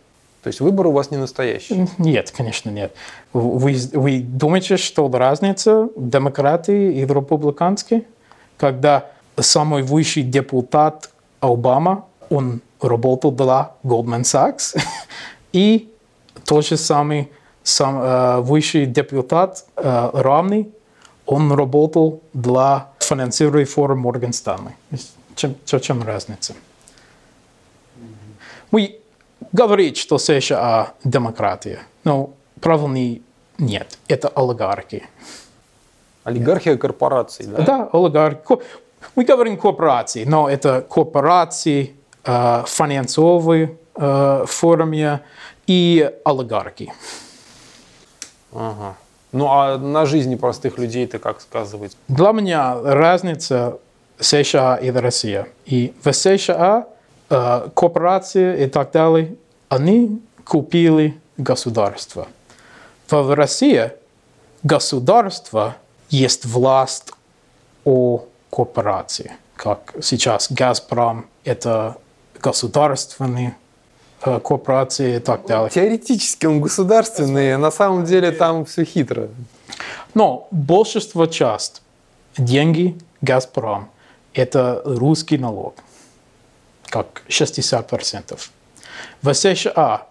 То 0.43 0.47
есть 0.47 0.59
выбор 0.59 0.87
у 0.87 0.91
вас 0.91 1.11
не 1.11 1.17
настоящий. 1.17 1.87
Нет, 1.97 2.31
конечно, 2.31 2.69
нет. 2.69 2.93
Вы, 3.31 3.77
вы 3.93 4.21
думаете, 4.21 4.77
что 4.77 5.09
разница 5.11 5.89
демократы 5.95 6.93
и 6.93 7.05
республиканские? 7.05 8.05
Когда 8.57 9.11
самый 9.39 9.83
высший 9.83 10.23
депутат 10.23 11.11
Обама, 11.39 12.05
он 12.29 12.61
работал 12.81 13.31
для 13.31 13.71
Goldman 13.83 14.21
Sachs, 14.21 14.79
и 15.53 15.93
тот 16.45 16.65
же 16.65 16.77
самый 16.77 17.31
сам, 17.63 18.01
э, 18.01 18.39
высший 18.41 18.85
депутат 18.85 19.65
э, 19.75 20.09
равный, 20.13 20.71
он 21.25 21.51
работал 21.51 22.21
для 22.33 22.89
финансирования 22.99 23.65
форума 23.65 24.01
Морган 24.01 24.31
Станлey. 24.31 24.73
Чем, 25.35 25.55
чем 25.65 26.03
разница? 26.03 26.53
Мы 28.71 29.00
говорим, 29.51 29.95
что 29.95 30.17
США 30.17 30.93
демократия, 31.03 31.79
но 32.03 32.31
правильно 32.59 33.21
нет, 33.57 33.97
это 34.07 34.27
олигархи. 34.29 35.03
Олигархия 36.23 36.77
корпораций, 36.77 37.45
да? 37.45 37.63
Да, 37.63 37.89
олигархи. 37.91 38.41
Мы 39.15 39.23
говорим 39.23 39.57
корпорации, 39.57 40.23
но 40.25 40.49
это 40.49 40.81
корпорации, 40.81 41.95
э, 42.23 42.63
финансовые 42.67 43.77
э, 43.95 44.45
форме 44.47 45.21
и 45.67 46.11
олигархи. 46.23 46.93
Ага. 48.53 48.95
Ну 49.31 49.47
а 49.47 49.77
на 49.77 50.05
жизни 50.05 50.35
простых 50.35 50.77
людей 50.77 51.05
это 51.05 51.19
как 51.19 51.41
сказывается? 51.41 51.97
Для 52.07 52.31
меня 52.31 52.79
разница 52.83 53.79
США 54.19 54.75
и 54.75 54.91
Россия. 54.91 55.47
И 55.65 55.93
в 56.03 56.11
США 56.11 56.87
э, 57.29 57.69
корпорации 57.73 58.65
и 58.65 58.67
так 58.67 58.91
далее, 58.91 59.35
они 59.71 60.21
купили 60.43 61.17
государство. 61.37 62.27
В 63.09 63.33
России 63.33 63.91
государство 64.63 65.77
есть 66.09 66.45
власть 66.45 67.13
о 67.85 68.25
корпорации. 68.49 69.31
Как 69.55 69.93
сейчас 70.01 70.51
«Газпром»— 70.51 71.25
это 71.45 71.95
государственные 72.41 73.55
э, 74.25 74.41
корпорации 74.41 75.15
и 75.15 75.19
так 75.19 75.45
далее. 75.45 75.69
Теоретически 75.69 76.47
он 76.47 76.59
государственный, 76.59 77.55
а 77.55 77.57
на 77.57 77.71
самом 77.71 78.03
деле 78.03 78.31
там 78.31 78.65
все 78.65 78.83
хитро. 78.83 79.29
Но 80.13 80.49
большинство 80.51 81.27
часть 81.27 81.81
деньги 82.37 82.97
«Газпром»– 83.21 83.89
это 84.33 84.81
русский 84.83 85.37
налог, 85.37 85.75
как 86.89 87.21
60%. 87.29 88.37
В 89.21 89.33
США 89.33 90.07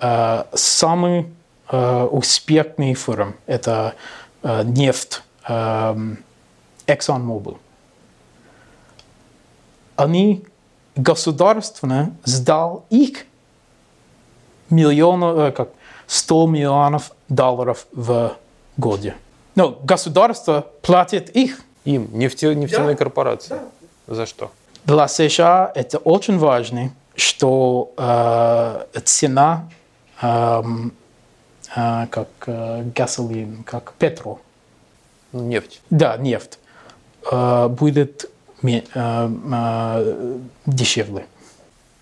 э, 0.00 0.44
самый 0.54 1.26
э, 1.70 2.04
успешный 2.04 2.94
фирм– 2.94 3.36
это 3.46 3.94
э, 4.42 4.62
нефть 4.64 5.22
ExxonMobil. 6.86 7.58
Они 9.96 10.44
государственно 10.96 12.16
сдал 12.24 12.86
их 12.88 13.26
миллионов, 14.70 15.54
как 15.54 15.68
100 16.06 16.46
миллионов 16.46 17.12
долларов 17.28 17.86
в 17.92 18.36
годе. 18.76 19.14
Но 19.54 19.78
государство 19.82 20.66
платит 20.82 21.30
их. 21.30 21.60
Им, 21.84 22.08
нефте, 22.12 22.54
нефтяной 22.54 22.96
корпорации. 22.96 23.56
За 24.06 24.26
что? 24.26 24.50
Для 24.84 25.08
США 25.08 25.70
это 25.74 25.98
очень 25.98 26.38
важно, 26.38 26.90
что 27.14 27.92
э, 27.96 29.00
цена 29.04 29.68
эм, 30.20 30.92
э, 31.74 32.06
как 32.10 32.28
э, 32.46 32.82
gasoline, 32.94 33.62
как 33.64 33.92
петрол, 33.98 34.40
Ну, 35.32 35.42
нефть. 35.44 35.80
да, 35.90 36.16
нефть, 36.16 36.58
э, 37.30 37.68
будет 37.68 38.30
э, 38.62 38.80
э, 38.94 40.38
дешевле. 40.66 41.26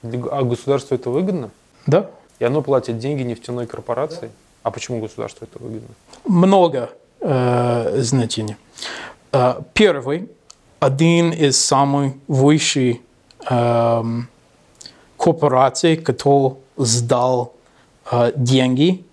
А 0.03 0.43
государству 0.43 0.95
это 0.95 1.11
выгодно? 1.11 1.51
Да? 1.87 2.11
И 2.39 2.45
оно 2.45 2.63
платит 2.63 2.99
деньги 2.99 3.23
нефтяной 3.23 3.67
корпорации? 3.67 4.31
А 4.63 4.71
почему 4.71 5.01
государству 5.01 5.47
это 5.51 5.63
выгодно? 5.63 5.95
много 6.25 6.91
э, 7.21 8.01
значений. 8.03 8.57
Э, 9.33 9.61
первый, 9.75 10.29
один 10.81 11.31
из 11.33 11.61
самых 11.65 12.15
высших 12.29 12.97
эм, 13.49 14.29
корпораций, 15.23 15.97
который 15.97 16.57
сдал 16.77 17.53
э, 18.11 18.33
деньги 18.35 19.05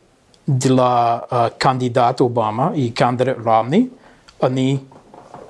для 0.48 1.28
э, 1.30 1.50
кандидата 1.60 2.24
Обама 2.24 2.74
и 2.76 2.90
кандидат 2.90 3.38
Рамни, 3.46 3.92
они 4.40 4.80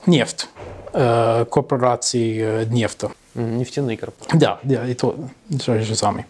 нефть, 0.06 0.50
э, 0.92 1.46
корпорации 1.50 2.42
э, 2.42 2.66
нефти. 2.66 3.08
Нефтяные 3.36 3.96
корпорации. 3.98 4.38
Да, 4.38 4.60
да, 4.64 4.86
это 4.86 5.16
то 5.66 5.80
же 5.80 5.96
самое. 5.96 6.26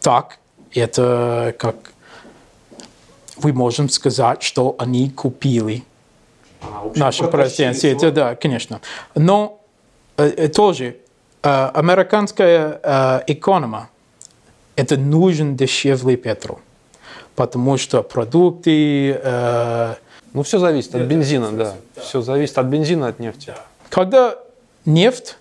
Так, 0.00 0.38
это 0.74 1.54
как 1.56 1.76
мы 3.44 3.52
можем 3.52 3.88
сказать, 3.88 4.42
что 4.42 4.74
они 4.78 5.08
купили 5.10 5.84
наше 6.96 7.28
президентство. 7.28 7.86
Это, 7.86 8.10
да, 8.10 8.34
конечно. 8.34 8.80
Но 9.14 9.60
э, 10.16 10.48
тоже 10.48 10.96
американская 11.42 12.80
э, 12.82 13.20
экономика 13.28 13.88
это 14.78 14.96
нужен 14.96 15.56
дешевле 15.56 16.16
петрол, 16.16 16.60
потому 17.34 17.76
что 17.78 18.04
продукты 18.04 19.10
э, 19.10 19.94
Ну, 20.32 20.44
все 20.44 20.60
зависит 20.60 20.94
от 20.94 21.02
бензина, 21.02 21.50
да. 21.50 21.74
Все 21.96 22.20
зависит 22.20 22.56
от 22.58 22.66
бензина, 22.66 23.08
от 23.08 23.18
нефти. 23.18 23.54
Когда 23.90 24.36
нефть 24.84 25.36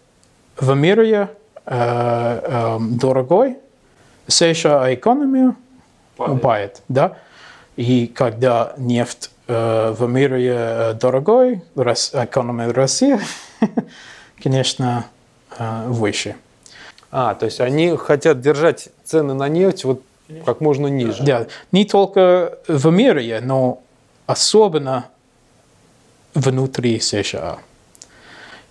в 0.58 0.74
мире 0.74 1.30
э, 1.66 2.42
э, 2.44 2.78
дорогой, 2.80 3.58
США 4.28 4.92
экономия 4.96 5.56
упадет, 6.18 6.82
да? 6.90 7.18
И 7.76 8.08
когда 8.08 8.74
нефть 8.78 9.30
э, 9.48 9.94
в 9.96 10.08
мире 10.08 10.98
дорогой, 11.00 11.62
экономия 11.76 12.74
России, 12.74 13.20
конечно, 14.44 15.06
выше. 15.88 16.36
А, 17.12 17.36
то 17.36 17.46
есть 17.46 17.60
они 17.62 17.96
хотят 17.96 18.42
держать 18.42 18.90
цены 19.04 19.34
на 19.34 19.48
нефть 19.48 19.86
вот 19.86 20.02
как 20.46 20.62
можно 20.62 20.88
ниже. 20.88 21.24
Да, 21.24 21.48
не 21.72 21.86
только 21.86 22.58
в 22.68 22.90
мире, 22.92 23.40
но 23.42 23.82
особенно 24.26 25.06
внутри 26.34 27.00
США. 27.00 27.60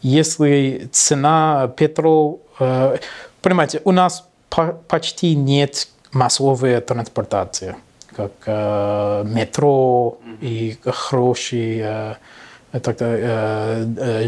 Если 0.02 0.88
цена 0.92 1.72
петрол... 1.76 2.42
э, 2.60 2.98
понимаете, 3.40 3.80
у 3.84 3.92
нас 3.92 4.28
по- 4.50 4.78
почти 4.86 5.34
нет 5.34 5.88
массовой 6.12 6.80
транспортации, 6.80 7.74
как 8.14 8.32
э, 8.44 9.24
метро 9.26 10.18
и 10.42 10.76
хорошие 10.84 12.18
э, 12.72 12.80
так, 12.80 12.98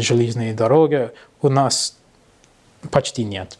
железные 0.01 0.53
дороги. 0.55 1.11
У 1.41 1.49
нас 1.49 1.95
почти 2.91 3.23
нет. 3.23 3.57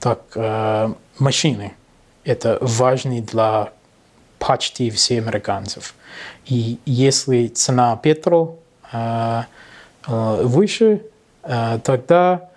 Так, 0.00 0.20
э, 0.34 0.92
машины– 1.18 1.74
это 2.24 2.58
важно 2.60 3.20
для 3.20 3.72
почти 4.38 4.90
всех 4.90 5.26
американцев. 5.26 5.94
И 6.46 6.78
если 6.84 7.48
цена 7.48 7.96
петрол 7.96 8.58
э, 8.92 9.42
э, 10.06 10.42
выше, 10.44 11.02
э, 11.42 11.78
тогда 11.82 12.50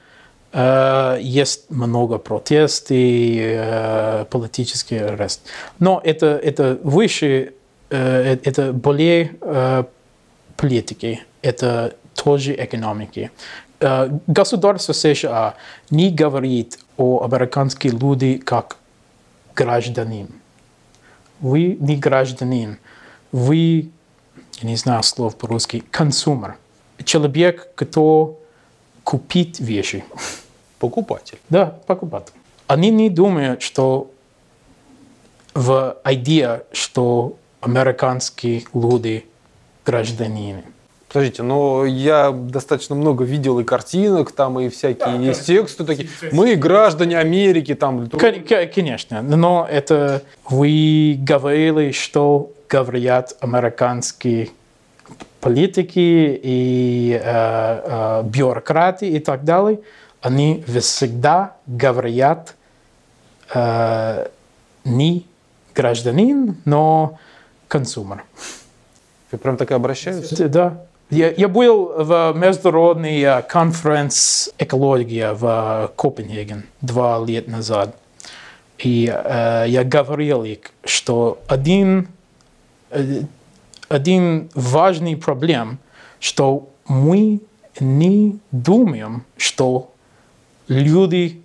э, 0.52 1.18
есть 1.22 1.70
много 1.70 2.18
протестов 2.18 2.92
и 2.92 3.40
э, 3.42 4.26
политический 4.30 4.98
арест. 4.98 5.42
Но 5.80 6.02
это, 6.04 6.28
это 6.28 6.80
выше, 6.84 7.54
э, 7.90 8.38
это 8.44 8.74
более 8.74 9.32
э, 9.42 9.84
политики, 10.58 11.24
это 11.42 11.96
тоже 12.16 12.54
экономики. 12.54 13.32
Э, 13.82 14.10
Государство 14.28 14.94
США 14.94 15.56
не 15.90 16.12
говорит 16.12 16.80
о 16.98 17.24
американских 17.24 17.94
людях 17.94 18.46
как 18.46 18.78
гражданин. 19.56 20.30
Вы 21.40 21.78
не 21.80 21.98
гражданин, 21.98 22.78
вы, 23.32 23.90
я 24.62 24.70
не 24.70 24.76
знаю 24.76 25.02
слов 25.02 25.36
по-русски, 25.36 25.84
консумер. 25.90 26.58
Человек, 27.04 27.72
кто 27.74 28.40
купит 29.04 29.60
вещи. 29.60 30.06
Покупатель. 30.78 31.40
Да, 31.50 31.66
покупать. 31.88 32.28
Они 32.68 32.92
не 32.92 33.10
думают, 33.10 33.64
что 33.64 34.12
в 35.56 35.98
идея, 36.06 36.64
что 36.72 37.36
американские 37.62 38.64
люди 38.74 39.26
гражданины. 39.86 40.64
Подождите, 41.12 41.44
но 41.44 41.84
я 41.86 42.32
достаточно 42.32 42.96
много 42.96 43.26
видел 43.26 43.60
и 43.60 43.66
картинок, 43.66 44.32
там 44.32 44.60
и 44.62 44.70
всякие 44.70 45.26
есть 45.26 45.46
тексты 45.46 45.84
такие. 45.84 46.08
Мы 46.32 46.56
граждане 46.56 47.18
Америки, 47.18 47.76
там. 47.76 48.10
Кон- 48.10 48.44
ко- 48.44 48.66
Конечно, 48.68 49.22
но 49.22 49.68
это 49.70 50.22
вы 50.50 51.18
говорили, 51.20 51.92
что 51.92 52.52
говорят 52.70 53.36
американские 53.42 54.50
политики 55.42 56.40
и 56.42 57.20
э, 57.22 57.22
э, 57.24 58.24
бюрократы 58.24 59.10
и 59.10 59.20
так 59.20 59.44
далее. 59.44 59.80
Они 60.22 60.64
всегда 60.68 61.58
говорят 61.68 62.56
э, 63.54 64.28
не 64.86 65.28
гражданин, 65.76 66.56
но 66.64 67.18
консумер. 67.68 68.24
Вы 69.32 69.38
прям 69.40 69.58
так 69.58 69.72
и 69.72 69.74
обращаются? 69.74 70.48
Да. 70.48 70.86
Я, 71.12 71.30
я 71.30 71.50
был 71.50 71.92
в 71.98 72.34
международной 72.38 73.20
э, 73.22 73.42
конференц 73.42 74.48
экология 74.58 75.34
в 75.34 75.46
э, 75.46 75.88
Копенгаген 75.98 76.64
два 76.80 77.20
лета 77.20 77.52
назад. 77.52 77.98
И 78.78 79.14
э, 79.14 79.66
я 79.68 79.84
говорил 79.84 80.46
что 80.86 81.42
один, 81.48 82.08
э, 82.92 83.24
один 83.90 84.50
важный 84.56 85.18
проблем, 85.18 85.80
что 86.22 86.70
мы 86.88 87.42
не 87.82 88.40
думаем, 88.52 89.26
что 89.36 89.92
люди, 90.70 91.42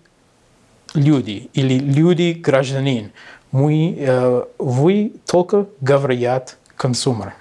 люди 0.94 1.50
или 1.54 1.76
люди 1.80 2.34
гражданин, 2.34 3.10
мы, 3.50 3.96
э, 3.98 4.44
вы 4.58 5.12
только 5.26 5.66
говорят 5.80 6.56
консумер. 6.76 7.34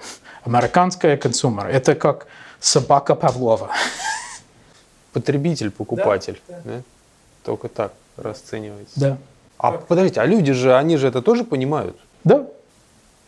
Американская 0.45 1.17
консумер. 1.17 1.67
Это 1.67 1.95
как 1.95 2.27
собака 2.59 3.15
Павлова. 3.15 3.69
Потребитель, 5.13 5.71
покупатель. 5.71 6.41
да? 6.47 6.81
Только 7.43 7.67
так 7.67 7.93
расценивается. 8.17 8.99
Да. 8.99 9.17
А 9.57 9.71
подождите, 9.71 10.21
а 10.21 10.25
люди 10.25 10.53
же, 10.53 10.75
они 10.75 10.97
же 10.97 11.07
это 11.07 11.21
тоже 11.21 11.43
понимают? 11.43 11.97
Да. 12.23 12.45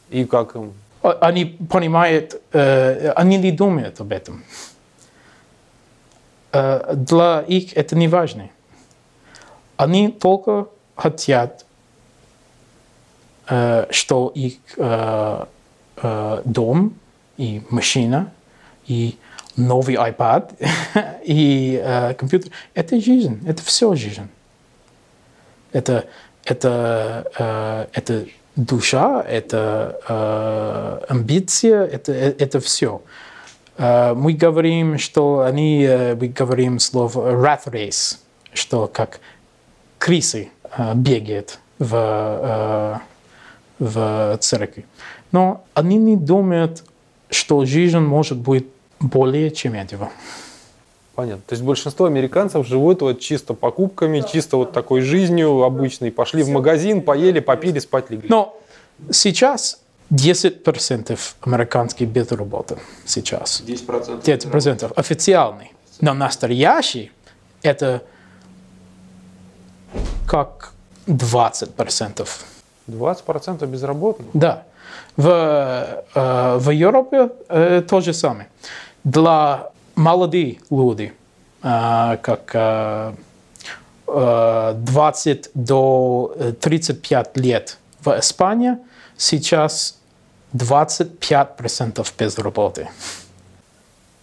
И 0.10 0.26
как 0.26 0.56
им? 0.56 0.74
А- 1.02 1.18
Они 1.22 1.46
понимают, 1.46 2.42
э, 2.54 3.10
они 3.12 3.38
не 3.38 3.52
думают 3.52 4.00
об 4.02 4.12
этом. 4.12 4.44
Э, 6.52 6.94
для 6.96 7.44
них 7.48 7.76
это 7.76 7.96
не 7.96 8.08
важно. 8.08 8.50
Они 9.78 10.10
только 10.12 10.68
хотят, 10.96 11.66
э, 13.50 13.86
что 13.92 14.32
их 14.36 14.58
э, 14.78 15.46
э, 16.02 16.42
дом 16.46 16.94
и 17.38 17.62
машина 17.70 18.32
и 18.88 19.18
новый 19.56 19.96
iPad 19.96 20.54
и 21.24 21.82
э, 21.84 22.14
компьютер– 22.14 22.52
это 22.74 23.00
жизнь, 23.02 23.44
это 23.48 23.64
все 23.64 23.96
жизнь. 23.96 24.28
Это, 25.74 26.06
это, 26.46 27.30
э, 27.38 27.88
это 27.94 28.26
душа, 28.56 29.22
это 29.22 30.00
э, 30.08 31.06
амбиция, 31.10 31.86
это, 31.86 32.14
это 32.14 32.60
все. 32.60 33.02
Э, 33.78 34.14
мы 34.14 34.34
говорим, 34.34 34.98
что 34.98 35.42
они, 35.42 35.84
э, 35.84 36.16
мы 36.16 36.28
говорим 36.28 36.80
слово 36.80 37.32
rat 37.32 37.66
race, 37.66 38.18
что 38.54 38.88
как 38.88 39.20
крысы 39.98 40.50
э, 40.78 40.94
бегает 40.96 41.60
в, 41.80 43.00
э, 43.80 43.84
в 43.84 44.38
церкви. 44.40 44.86
Но 45.32 45.66
они 45.74 45.98
не 45.98 46.16
думают, 46.16 46.84
что 47.30 47.66
жизнь 47.66 48.00
может 48.00 48.38
быть 48.38 48.66
более 49.00 49.52
чем 49.52 49.74
этого. 49.74 50.10
Понятно. 51.16 51.42
То 51.48 51.54
есть 51.54 51.64
большинство 51.64 52.06
американцев 52.06 52.68
живут 52.68 53.02
вот 53.02 53.20
чисто 53.20 53.56
покупками, 53.56 54.24
чисто 54.32 54.58
вот 54.58 54.72
такой 54.72 55.02
жизнью 55.02 55.64
обычной. 55.64 56.12
Пошли 56.12 56.44
в 56.44 56.50
магазин, 56.50 57.02
поели, 57.02 57.40
попили, 57.40 57.80
спать 57.80 58.12
легли. 58.12 58.30
Но 58.30 58.60
сейчас 59.10 59.82
10% 60.12 61.20
американских 61.42 62.08
без 62.08 62.32
работы. 62.32 62.78
Сейчас. 63.06 63.64
10%. 63.66 64.22
10% 64.22 64.94
официальный. 64.96 65.72
Но 66.02 66.14
настоящий 66.14 67.12
это 67.64 68.04
как 70.28 70.74
20%. 71.08 72.28
20% 72.88 73.66
безработных. 73.66 74.30
Да. 74.34 74.67
В, 75.18 76.04
э, 76.16 76.58
в 76.60 76.70
Европе 76.70 77.30
э, 77.50 77.82
то 77.82 78.02
же 78.02 78.14
самое. 78.14 78.48
Для 79.04 79.72
молодых 79.96 80.58
людей, 80.70 81.12
э, 81.64 82.18
как 82.22 82.52
э, 82.54 83.14
э, 84.08 84.74
20 84.76 85.50
до 85.54 86.36
35 86.62 87.38
лет 87.38 87.78
в 88.06 88.20
Испании, 88.20 88.78
сейчас 89.18 89.98
25% 90.54 92.14
без 92.20 92.38
работы. 92.38 92.88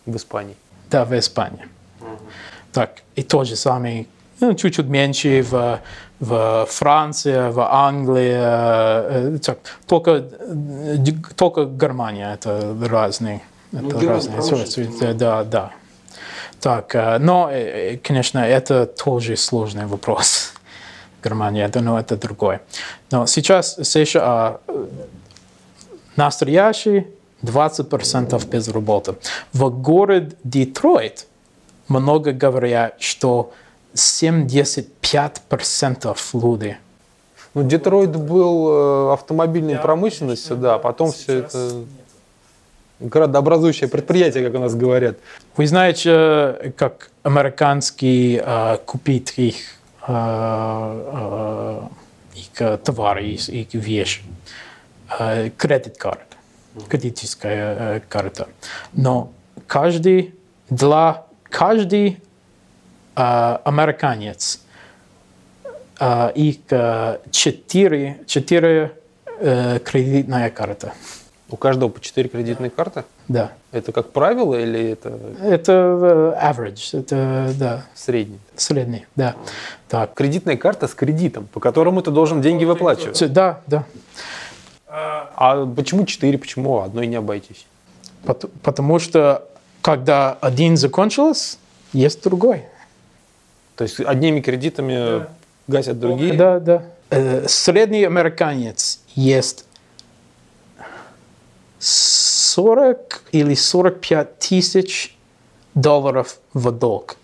В 0.07 0.17
Испании. 0.17 0.57
Да, 0.91 1.05
в 1.05 1.13
Испании. 1.13 1.67
Так, 2.73 3.03
и 3.17 3.23
то 3.23 3.45
же 3.45 3.57
самое, 3.57 4.07
ну, 4.41 4.55
чуть-чуть 4.55 4.87
меньше 4.87 5.43
в, 5.43 5.81
в 6.21 6.67
Франции, 6.71 7.51
в 7.51 7.61
Англии. 7.61 8.35
э, 9.35 9.39
так, 9.39 9.59
только, 9.87 10.11
э, 10.11 10.97
только 11.37 11.65
Германия 11.65 12.35
это 12.35 12.77
разные. 12.89 13.41
Это 13.73 13.83
Германия 13.83 14.09
разные 14.09 14.43
ситуации. 14.43 15.13
Да, 15.13 15.45
да. 15.45 15.71
Так, 16.61 16.95
э, 16.95 17.19
но, 17.19 17.51
конечно, 18.03 18.39
это 18.39 18.87
тоже 18.87 19.37
сложный 19.37 19.87
вопрос. 19.87 20.55
Германия, 21.25 21.65
это, 21.65 21.81
но 21.81 21.99
это 21.99 22.17
другое. 22.17 22.61
Но 23.11 23.27
сейчас 23.27 23.77
США 23.83 24.61
э, 24.69 24.87
настоящий 26.17 27.07
20% 27.43 28.49
без 28.49 28.69
работы. 28.69 29.15
В 29.53 29.71
городе 29.71 30.37
Детройт 30.45 31.27
много 31.89 32.33
говорят, 32.33 33.01
что 33.01 33.53
75% 33.95 36.17
людей. 36.35 36.77
Ну, 37.55 37.63
Детройт 37.63 38.17
был 38.17 38.69
э, 38.69 39.13
автомобильной 39.13 39.77
промышленностью, 39.77 40.57
да, 40.57 40.79
потом 40.79 41.13
все 41.13 41.39
это 41.39 41.85
градообразующее 42.99 43.89
предприятие, 43.89 44.45
как 44.45 44.55
у 44.55 44.59
нас 44.59 44.75
говорят. 44.75 45.19
Вы 45.57 45.67
знаете, 45.67 46.75
как 46.77 47.11
американские 47.23 48.43
э, 48.45 48.79
купить 48.85 49.35
их, 49.37 49.57
э, 50.09 50.09
э, 50.09 51.81
их 52.35 52.83
товары, 52.83 53.27
их, 53.27 53.75
вещи? 53.75 54.23
Э, 55.19 55.51
кредит 55.57 55.97
карт, 55.97 56.37
кредитическая 56.89 57.77
э, 57.79 58.01
карта. 58.09 58.49
Но 58.93 59.33
каждый, 59.67 60.35
для 60.71 61.25
каждый 61.51 62.21
э, 63.17 63.59
американец 63.65 64.61
их 66.35 66.57
э, 66.71 67.19
четыре, 67.31 68.19
четыре 68.27 68.93
э, 69.39 69.79
кредитная 69.79 70.51
карта. 70.51 70.93
У 71.51 71.57
каждого 71.57 71.89
по 71.89 72.01
4 72.01 72.29
кредитные 72.31 72.71
карты. 72.71 73.05
Да. 73.29 73.53
Это 73.71 73.93
как 73.93 74.11
правило 74.11 74.55
или 74.55 74.91
это 74.91 75.17
Это 75.41 75.73
э, 75.73 76.51
average, 76.51 76.99
это 76.99 77.53
да, 77.57 77.85
средний? 77.95 78.41
средний, 78.57 79.07
да. 79.15 79.37
Так. 79.89 80.15
Кредитная 80.15 80.57
карта 80.57 80.89
с 80.89 80.95
кредитом, 80.95 81.47
по 81.47 81.61
которому 81.61 82.03
ты 82.03 82.11
должен 82.11 82.41
деньги 82.43 82.65
выплачивать. 82.65 83.33
Да, 83.33 83.61
да. 83.69 83.85
А 84.89 85.65
почему 85.67 86.07
4, 86.07 86.39
почему 86.39 86.81
одной 86.81 87.07
не 87.07 87.17
обойтись? 87.17 87.67
Пот- 88.25 88.51
Потому 88.63 88.99
что 88.99 89.47
когда 89.81 90.33
один 90.41 90.77
закончился, 90.77 91.59
есть 91.93 92.23
другой. 92.25 92.65
То 93.77 93.85
есть 93.85 94.01
одними 94.01 94.41
кредитами 94.41 95.27
гасят 95.67 95.99
другие? 95.99 96.35
Да, 96.35 96.61
да. 96.61 96.83
Э, 97.11 97.47
Средний 97.49 98.05
американец 98.05 99.01
есть 99.15 99.65
40 101.79 103.25
или 103.33 103.55
45 103.55 104.39
тысяч 104.39 105.17
долларов 105.75 106.39
в 106.53 106.71
долг. 106.71 107.17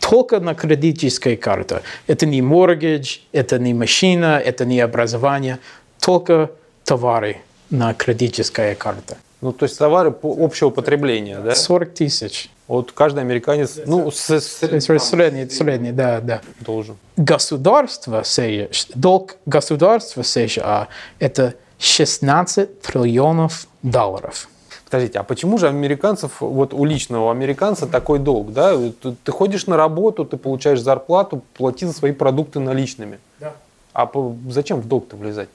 Только 0.00 0.38
на 0.38 0.54
кредитической 0.54 1.36
карте. 1.36 1.82
Это 2.06 2.26
не 2.26 2.40
mortgage, 2.40 3.20
это 3.32 3.58
не 3.58 3.74
машина, 3.74 4.40
это 4.44 4.64
не 4.64 4.80
образование. 4.80 5.58
Только 6.00 6.50
товары 6.84 7.38
на 7.70 7.92
кредитической 7.94 8.76
карте. 8.76 9.16
Ну, 9.40 9.52
то 9.52 9.64
есть 9.64 9.76
товары 9.78 10.12
по 10.12 10.34
общего 10.38 10.70
потребления, 10.70 11.40
да? 11.40 11.54
40 11.54 11.94
тысяч. 11.94 12.48
Вот 12.68 12.90
каждый 12.92 13.20
американец, 13.20 13.78
ну, 13.86 14.10
с- 14.10 14.40
Средний, 14.40 15.48
средний, 15.48 15.92
да, 15.92 16.20
да. 16.20 16.40
должен. 16.60 16.96
Государство 17.16 18.22
США, 18.24 18.68
долг 18.94 19.36
государства 19.46 20.22
США– 20.22 20.88
это 21.20 21.54
16 21.78 22.80
триллионов 22.80 23.66
долларов. 23.82 24.48
Подождите, 24.84 25.18
а 25.18 25.22
почему 25.22 25.58
же 25.58 25.68
американцев, 25.68 26.40
вот 26.40 26.72
у 26.74 26.84
личного 26.84 27.30
американца 27.30 27.86
такой 27.86 28.18
долг, 28.18 28.52
да? 28.52 28.76
Ты, 29.24 29.32
ходишь 29.32 29.66
на 29.66 29.76
работу, 29.76 30.24
ты 30.24 30.36
получаешь 30.36 30.80
зарплату, 30.80 31.42
плати 31.54 31.86
за 31.86 31.92
свои 31.92 32.12
продукты 32.12 32.60
наличными. 32.60 33.18
Да. 33.40 33.52
А 33.92 34.10
зачем 34.48 34.80
в 34.80 34.86
долг-то 34.88 35.16
влезать? 35.16 35.48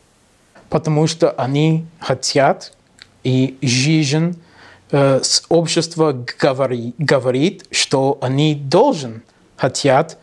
Потому 0.70 1.08
что 1.08 1.32
они 1.32 1.86
хотят, 2.00 2.74
и 3.24 3.58
жизнь 3.62 4.42
э, 4.92 5.20
с 5.24 5.44
общества 5.50 6.14
говори- 6.14 6.94
говорит, 6.98 7.66
что 7.72 8.18
они 8.22 8.56
должен 8.56 9.24
хотят 9.58 10.18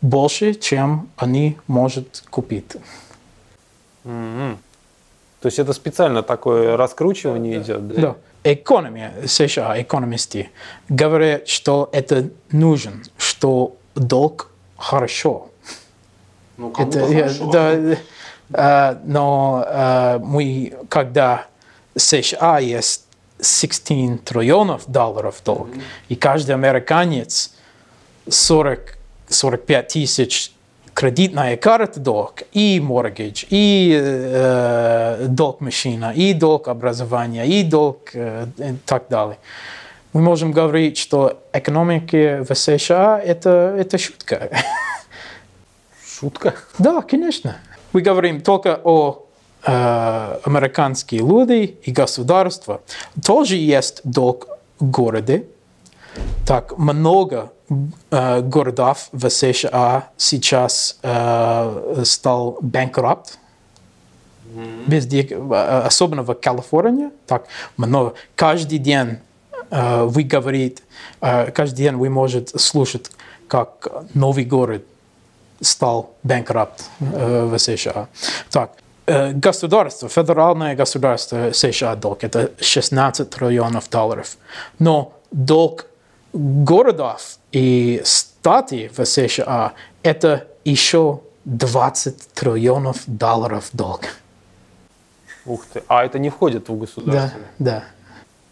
больше, 0.00 0.54
чем 0.54 1.08
они 1.16 1.56
могут 1.66 2.22
купить. 2.30 2.76
Мгм. 4.04 4.58
То 5.40 5.46
есть 5.46 5.58
это 5.58 5.72
специально 5.72 6.22
такое 6.22 6.76
раскручивание 6.76 7.60
идет, 7.60 7.88
да? 7.88 8.00
Да. 8.00 8.16
Экономия 8.42 9.12
США, 9.26 9.80
экономисты 9.80 10.48
говорят, 10.88 11.46
что 11.48 11.90
это 11.92 12.30
нужен, 12.50 13.02
что 13.18 13.76
долг 13.94 14.50
хорошо. 14.78 15.50
Ну, 16.56 16.72
Это, 16.78 17.06
хорошо. 17.06 17.50
да, 17.50 17.96
э, 18.92 18.96
но 19.04 19.64
э, 19.66 20.18
мы, 20.22 20.74
когда 20.88 21.46
США 21.96 22.58
есть 22.60 23.04
16 23.42 24.24
триллионов 24.24 24.84
долларов 24.86 25.36
долг, 25.44 25.68
и 26.08 26.16
каждый 26.16 26.54
американец 26.54 27.54
40, 28.28 28.98
45 29.28 29.88
тысяч 29.88 30.52
кредитная 30.94 31.56
карта 31.56 32.00
долг, 32.00 32.42
и 32.52 32.78
mortgage, 32.78 33.46
и 33.48 33.98
э, 33.98 35.26
долг 35.28 35.60
машина, 35.60 36.12
и 36.14 36.34
долг 36.34 36.68
образования, 36.68 37.46
и 37.46 37.62
долг 37.62 38.10
э, 38.12 38.46
и 38.58 38.74
так 38.84 39.04
далее. 39.08 39.38
Мы 40.12 40.22
можем 40.22 40.52
говорить, 40.52 40.98
что 40.98 41.40
экономика 41.52 42.44
в 42.46 42.54
США 42.54 43.18
это, 43.18 43.76
это 43.78 43.96
шутка. 43.96 44.50
Шутка. 46.04 46.54
Да, 46.78 47.00
конечно. 47.00 47.56
Мы 47.92 48.02
говорим 48.02 48.40
только 48.40 48.80
о 48.82 49.26
э, 49.64 50.19
американских 50.44 51.20
людей 51.20 51.78
и 51.82 51.90
государства. 51.90 52.80
Тоже 53.24 53.56
есть 53.56 54.00
долг 54.04 54.48
в 54.78 54.90
городе. 54.90 55.44
Так 56.46 56.76
много 56.78 57.52
э, 58.10 58.40
городов 58.40 59.08
в 59.12 59.28
США 59.28 60.08
сейчас 60.16 60.98
э, 61.02 62.02
стал. 62.04 62.58
Везде, 64.86 65.22
э, 65.30 65.82
особенно 65.86 66.22
в 66.22 66.34
Калифорнии. 66.34 67.10
Так 67.26 67.44
много. 67.76 68.14
Каждый 68.34 68.78
день 68.78 69.18
э, 69.70 70.04
вы 70.04 70.24
говорите, 70.24 70.82
э, 71.20 71.50
каждый 71.52 71.76
день 71.76 71.96
вы 71.96 72.10
можете 72.10 72.58
слушать, 72.58 73.10
как 73.46 74.04
новый 74.14 74.44
город 74.44 74.84
стал 75.60 76.10
bankrupt 76.24 76.82
э, 77.00 77.44
в 77.44 77.58
США. 77.58 78.08
Так, 78.50 78.72
государство, 79.32 80.08
федеральное 80.08 80.74
государство 80.74 81.52
США 81.52 81.96
долг, 81.96 82.24
это 82.24 82.50
16 82.60 83.28
триллионов 83.30 83.88
долларов. 83.90 84.36
Но 84.78 85.12
долг 85.30 85.86
городов 86.32 87.38
и 87.52 88.02
штаты 88.04 88.90
в 88.96 89.04
США 89.04 89.72
это 90.02 90.46
еще 90.64 91.20
20 91.44 92.28
триллионов 92.34 92.98
долларов 93.06 93.68
долг. 93.72 94.02
Ух 95.46 95.64
ты. 95.72 95.82
А 95.88 96.04
это 96.04 96.18
не 96.18 96.30
входит 96.30 96.68
в 96.68 96.72
Да, 96.72 96.80
государственный? 96.80 97.46
да. 97.58 97.84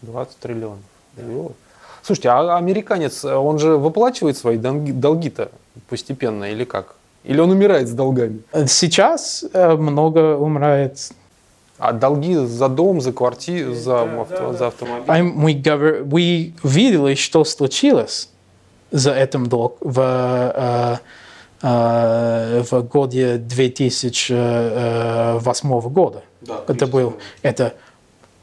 20 0.01 0.37
триллионов. 0.39 0.79
Вот. 1.15 1.55
Слушайте, 2.01 2.29
а 2.29 2.57
американец, 2.57 3.23
он 3.25 3.59
же 3.59 3.77
выплачивает 3.77 4.37
свои 4.37 4.57
долги- 4.57 4.93
долги-то 4.93 5.51
постепенно 5.89 6.45
или 6.51 6.63
как? 6.63 6.95
Или 7.23 7.39
он 7.41 7.51
умирает 7.51 7.87
с 7.87 7.91
долгами? 7.91 8.39
Сейчас 8.67 9.45
э, 9.53 9.75
много 9.75 10.35
умирает. 10.37 11.11
А 11.77 11.91
долги 11.93 12.35
за 12.35 12.67
дом, 12.67 12.99
за 13.01 13.11
квартиру, 13.13 13.73
за, 13.73 14.03
авто- 14.03 14.53
за 14.57 14.67
автомобиль? 14.67 15.23
Мы, 15.33 15.53
говор- 15.53 16.03
мы 16.05 16.53
видели, 16.63 17.15
что 17.15 17.43
случилось 17.45 18.29
за 18.91 19.13
этим 19.13 19.45
долг 19.47 19.77
в, 19.81 19.99
э, 20.01 20.97
э, 21.61 22.63
в 22.69 22.81
годе 22.83 23.37
2008 23.37 25.81
года. 25.89 26.21
Да, 26.41 26.63
это 26.67 26.87
был 26.87 27.13
это 27.41 27.73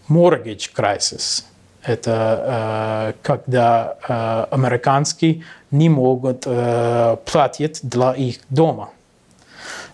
mortgage 0.08 0.70
crisis. 0.76 1.44
Это 1.82 2.10
э, 2.10 3.12
когда 3.22 3.96
э, 4.08 4.46
американские 4.54 5.42
не 5.76 5.88
могут 5.88 6.44
э, 6.46 7.16
платить 7.24 7.80
для 7.82 8.12
их 8.12 8.38
дома. 8.50 8.90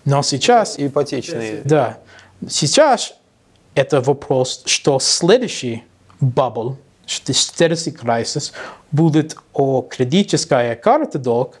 Но 0.05 0.21
сейчас 0.21 0.75
Ипотечные. 0.77 1.61
да. 1.63 1.97
Сейчас 2.49 3.15
это 3.75 4.01
вопрос, 4.01 4.63
что 4.65 4.99
следующий 4.99 5.83
бабл, 6.19 6.77
что 7.05 7.33
следующий 7.33 7.91
кризис 7.91 8.53
будет 8.91 9.37
о 9.53 9.81
кредитическая 9.81 10.75
карта 10.75 11.19
долг 11.19 11.59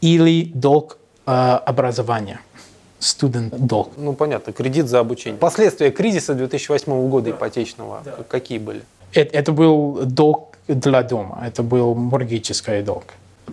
или 0.00 0.44
долг 0.54 0.98
э, 1.26 1.30
образования, 1.30 2.40
студент 2.98 3.54
долг. 3.58 3.90
Ну, 3.96 4.12
понятно, 4.12 4.52
кредит 4.52 4.88
за 4.88 5.00
обучение. 5.00 5.38
Последствия 5.38 5.90
кризиса 5.90 6.34
2008 6.34 7.08
года 7.08 7.30
ипотечного 7.30 8.02
какие 8.28 8.58
были? 8.58 8.82
Это, 9.12 9.36
это 9.36 9.52
был 9.52 10.00
долг 10.04 10.56
для 10.68 11.02
дома, 11.02 11.42
это 11.44 11.62
был 11.62 11.94
моргический 11.94 12.82
долг. 12.82 13.04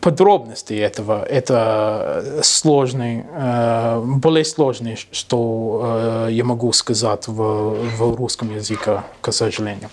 Подробности 0.02 0.74
этого, 0.74 1.24
это 1.24 2.42
сложный, 2.44 3.26
э, 3.32 4.02
более 4.06 4.44
сложный, 4.44 4.96
что 5.12 6.26
э, 6.28 6.32
я 6.32 6.44
могу 6.44 6.72
сказать 6.74 7.28
в, 7.28 7.98
в 7.98 8.16
русском 8.16 8.54
языке, 8.54 9.04
к 9.22 9.32
сожалению. 9.32 9.90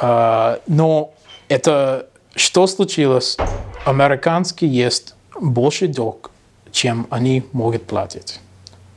Э, 0.00 0.58
но 0.66 1.12
это, 1.48 2.06
что 2.34 2.66
случилось, 2.66 3.36
американский 3.84 4.66
есть 4.66 5.14
больше 5.40 5.88
долг, 5.88 6.30
чем 6.70 7.06
они 7.10 7.44
могут 7.52 7.86
платить, 7.86 8.40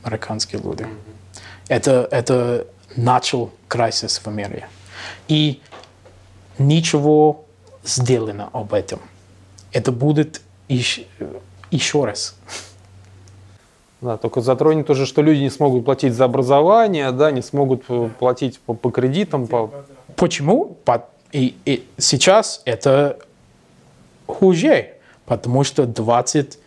американские 0.04 0.62
люди. 0.62 0.88
Это, 1.68 2.08
это 2.12 2.68
начал 2.96 3.52
кризис 3.68 4.22
в 4.24 4.28
мире. 4.28 4.68
И 5.28 5.62
ничего 6.58 7.46
сделано 7.84 8.50
об 8.54 8.74
этом. 8.74 9.00
Это 9.76 9.92
будет 9.92 10.42
еще, 10.70 11.04
еще 11.70 12.06
раз. 12.06 12.38
Да, 14.00 14.16
только 14.16 14.40
затронет 14.40 14.88
тоже, 14.88 15.06
что 15.06 15.22
люди 15.22 15.40
не 15.40 15.50
смогут 15.50 15.84
платить 15.84 16.14
за 16.14 16.24
образование, 16.26 17.12
да, 17.12 17.30
не 17.32 17.42
смогут 17.42 17.84
э, 17.90 18.10
платить 18.18 18.60
по, 18.60 18.74
по 18.74 18.90
кредитам, 18.90 19.48
по... 19.48 19.72
Почему? 20.16 20.78
По- 20.86 21.10
И, 21.34 21.58
и 21.66 21.86
сейчас 21.98 22.62
это 22.64 23.20
хуже, 24.28 24.94
потому 25.26 25.66
что 25.66 25.84
20% 25.84 26.58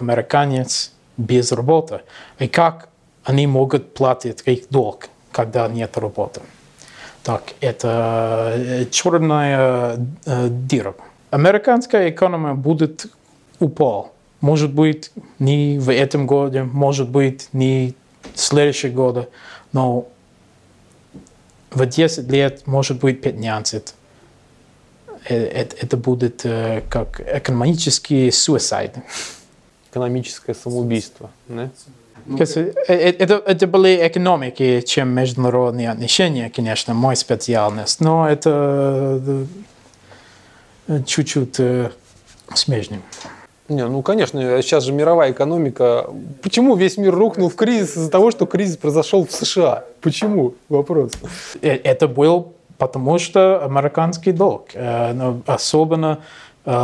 американец 0.00 0.92
без 1.18 1.52
работы. 1.52 2.00
И 2.38 2.48
как 2.48 2.88
они 3.24 3.46
могут 3.46 3.92
платить 3.92 4.42
их 4.46 4.70
долг, 4.70 5.10
когда 5.30 5.68
нет 5.68 5.98
работы? 5.98 6.40
Так, 7.22 7.42
это 7.60 8.54
э, 8.56 8.86
черная 8.90 9.98
э, 10.24 10.48
дыра. 10.48 10.94
Американская 11.30 12.10
экономика 12.10 12.54
будет 12.54 13.06
упал. 13.60 14.12
Может 14.40 14.72
быть, 14.72 15.10
не 15.38 15.78
в 15.78 15.92
этом 15.92 16.26
году, 16.26 16.64
может 16.64 17.08
быть, 17.08 17.48
не 17.52 17.94
в 18.34 18.40
следующем 18.40 18.94
году, 18.94 19.26
но 19.72 20.06
в 21.70 21.84
10 21.84 22.30
лет, 22.30 22.66
может 22.66 23.00
быть, 23.00 23.20
15. 23.20 23.94
Э, 25.28 25.34
Это, 25.34 25.76
это 25.76 25.96
будет 25.96 26.44
э, 26.44 26.82
как 26.88 27.20
экономический 27.20 28.30
суицид. 28.30 28.92
экономическое 29.90 30.54
самоубийство. 30.54 31.30
Да? 31.48 31.70
Это, 32.38 32.60
это, 32.86 33.42
это 33.46 33.66
были 33.66 34.06
экономики, 34.06 34.82
чем 34.82 35.08
международные 35.08 35.90
отношения, 35.90 36.50
конечно, 36.50 36.94
мой 36.94 37.16
специальность, 37.16 38.00
но 38.00 38.28
это 38.28 39.20
э, 39.26 39.44
чуть-чуть 41.06 41.60
э, 41.60 41.90
смежнее. 42.54 43.00
Не, 43.68 43.86
ну, 43.86 44.00
конечно, 44.02 44.62
сейчас 44.62 44.84
же 44.84 44.92
мировая 44.92 45.32
экономика. 45.32 46.06
Почему 46.42 46.74
весь 46.74 46.96
мир 46.96 47.14
рухнул 47.14 47.50
в 47.50 47.54
кризис 47.54 47.96
из-за 47.96 48.10
того, 48.10 48.30
что 48.30 48.46
кризис 48.46 48.78
произошел 48.78 49.26
в 49.26 49.32
США? 49.32 49.84
Почему? 50.00 50.54
Вопрос. 50.68 51.12
Э, 51.60 51.76
Это 51.76 52.08
был 52.08 52.54
потому 52.78 53.18
что 53.18 53.64
американский 53.64 54.32
долг, 54.32 54.68
э, 54.74 55.34
особенно 55.46 56.20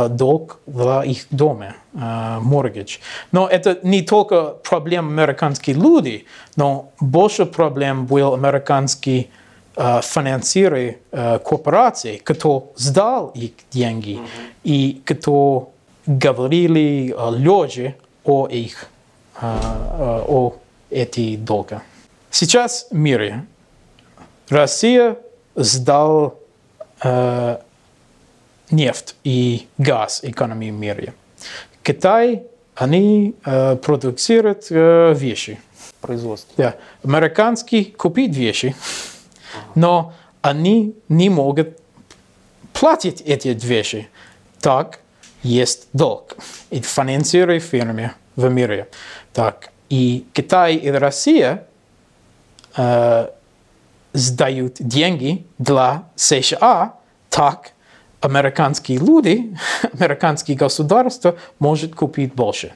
долг 0.09 0.59
для 0.65 1.03
их 1.03 1.27
дома, 1.29 1.75
э, 1.93 1.97
mortgage. 1.97 2.99
Но 3.31 3.47
это 3.47 3.77
не 3.83 4.01
только 4.01 4.55
проблема 4.63 5.09
американских 5.09 5.77
людей, 5.77 6.25
но 6.55 6.91
больше 6.99 7.45
проблем 7.45 8.07
был 8.07 8.33
американский 8.33 9.29
э, 9.75 10.01
финансиры 10.01 10.99
э, 11.11 11.39
корпораций, 11.39 12.21
кто 12.23 12.73
сдал 12.75 13.29
их 13.29 13.51
деньги 13.71 14.19
и 14.63 15.01
кто 15.05 15.71
говорили 16.05 17.13
э, 17.15 17.37
люди 17.37 17.95
о 18.23 18.47
их 18.47 18.89
о 19.41 20.53
эти 20.89 21.35
долга. 21.35 21.81
Сейчас 22.31 22.87
в 22.89 22.95
мире 22.95 23.45
Россия 24.49 25.17
сдал 25.55 26.39
э, 27.03 27.57
нефть 28.71 29.15
и 29.23 29.67
газ 29.77 30.21
экономии 30.23 30.71
в 30.71 30.73
мире. 30.73 31.13
Китай, 31.83 32.43
они 32.75 33.35
э, 33.45 33.75
продуцируют 33.77 34.67
э, 34.69 35.13
вещи. 35.15 35.59
Производство. 36.01 36.53
Да. 36.57 36.75
Американские 37.03 37.85
купить 37.85 38.35
вещи, 38.35 38.75
но 39.75 40.13
они 40.41 40.95
не 41.09 41.29
могут 41.29 41.77
платить 42.73 43.21
эти 43.21 43.49
вещи. 43.49 44.09
Так 44.59 44.99
есть 45.43 45.87
долг. 45.93 46.35
И 46.71 46.81
финансируют 46.81 47.63
фирмы 47.63 48.11
в 48.35 48.49
мире. 48.49 48.89
Так, 49.33 49.69
и 49.89 50.25
Китай 50.33 50.75
и 50.75 50.89
Россия 50.89 51.67
э, 52.75 53.29
сдают 54.13 54.75
деньги 54.79 55.45
для 55.57 56.05
США, 56.15 56.95
так 57.29 57.71
американские 58.21 58.97
люди, 58.97 59.57
американские 59.93 60.57
государства 60.57 61.35
может 61.59 61.95
купить 61.95 62.33
больше. 62.33 62.73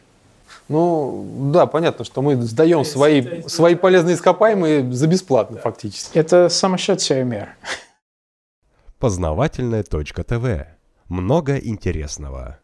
Ну, 0.70 1.49
да, 1.51 1.65
понятно, 1.65 2.05
что 2.05 2.22
мы 2.22 2.36
сдаем 2.36 2.86
свои, 2.86 3.41
свои 3.47 3.76
полезные 3.76 4.15
ископаемые 4.15 4.91
за 4.91 5.07
бесплатно 5.07 5.57
фактически. 5.57 6.17
Это 6.17 6.47
сумасшедший 6.47 7.24
мир. 7.24 7.49
Познавательная 8.99 9.84
точка 9.84 10.24
ТВ. 10.24 10.67
Много 11.07 11.57
интересного. 11.57 12.59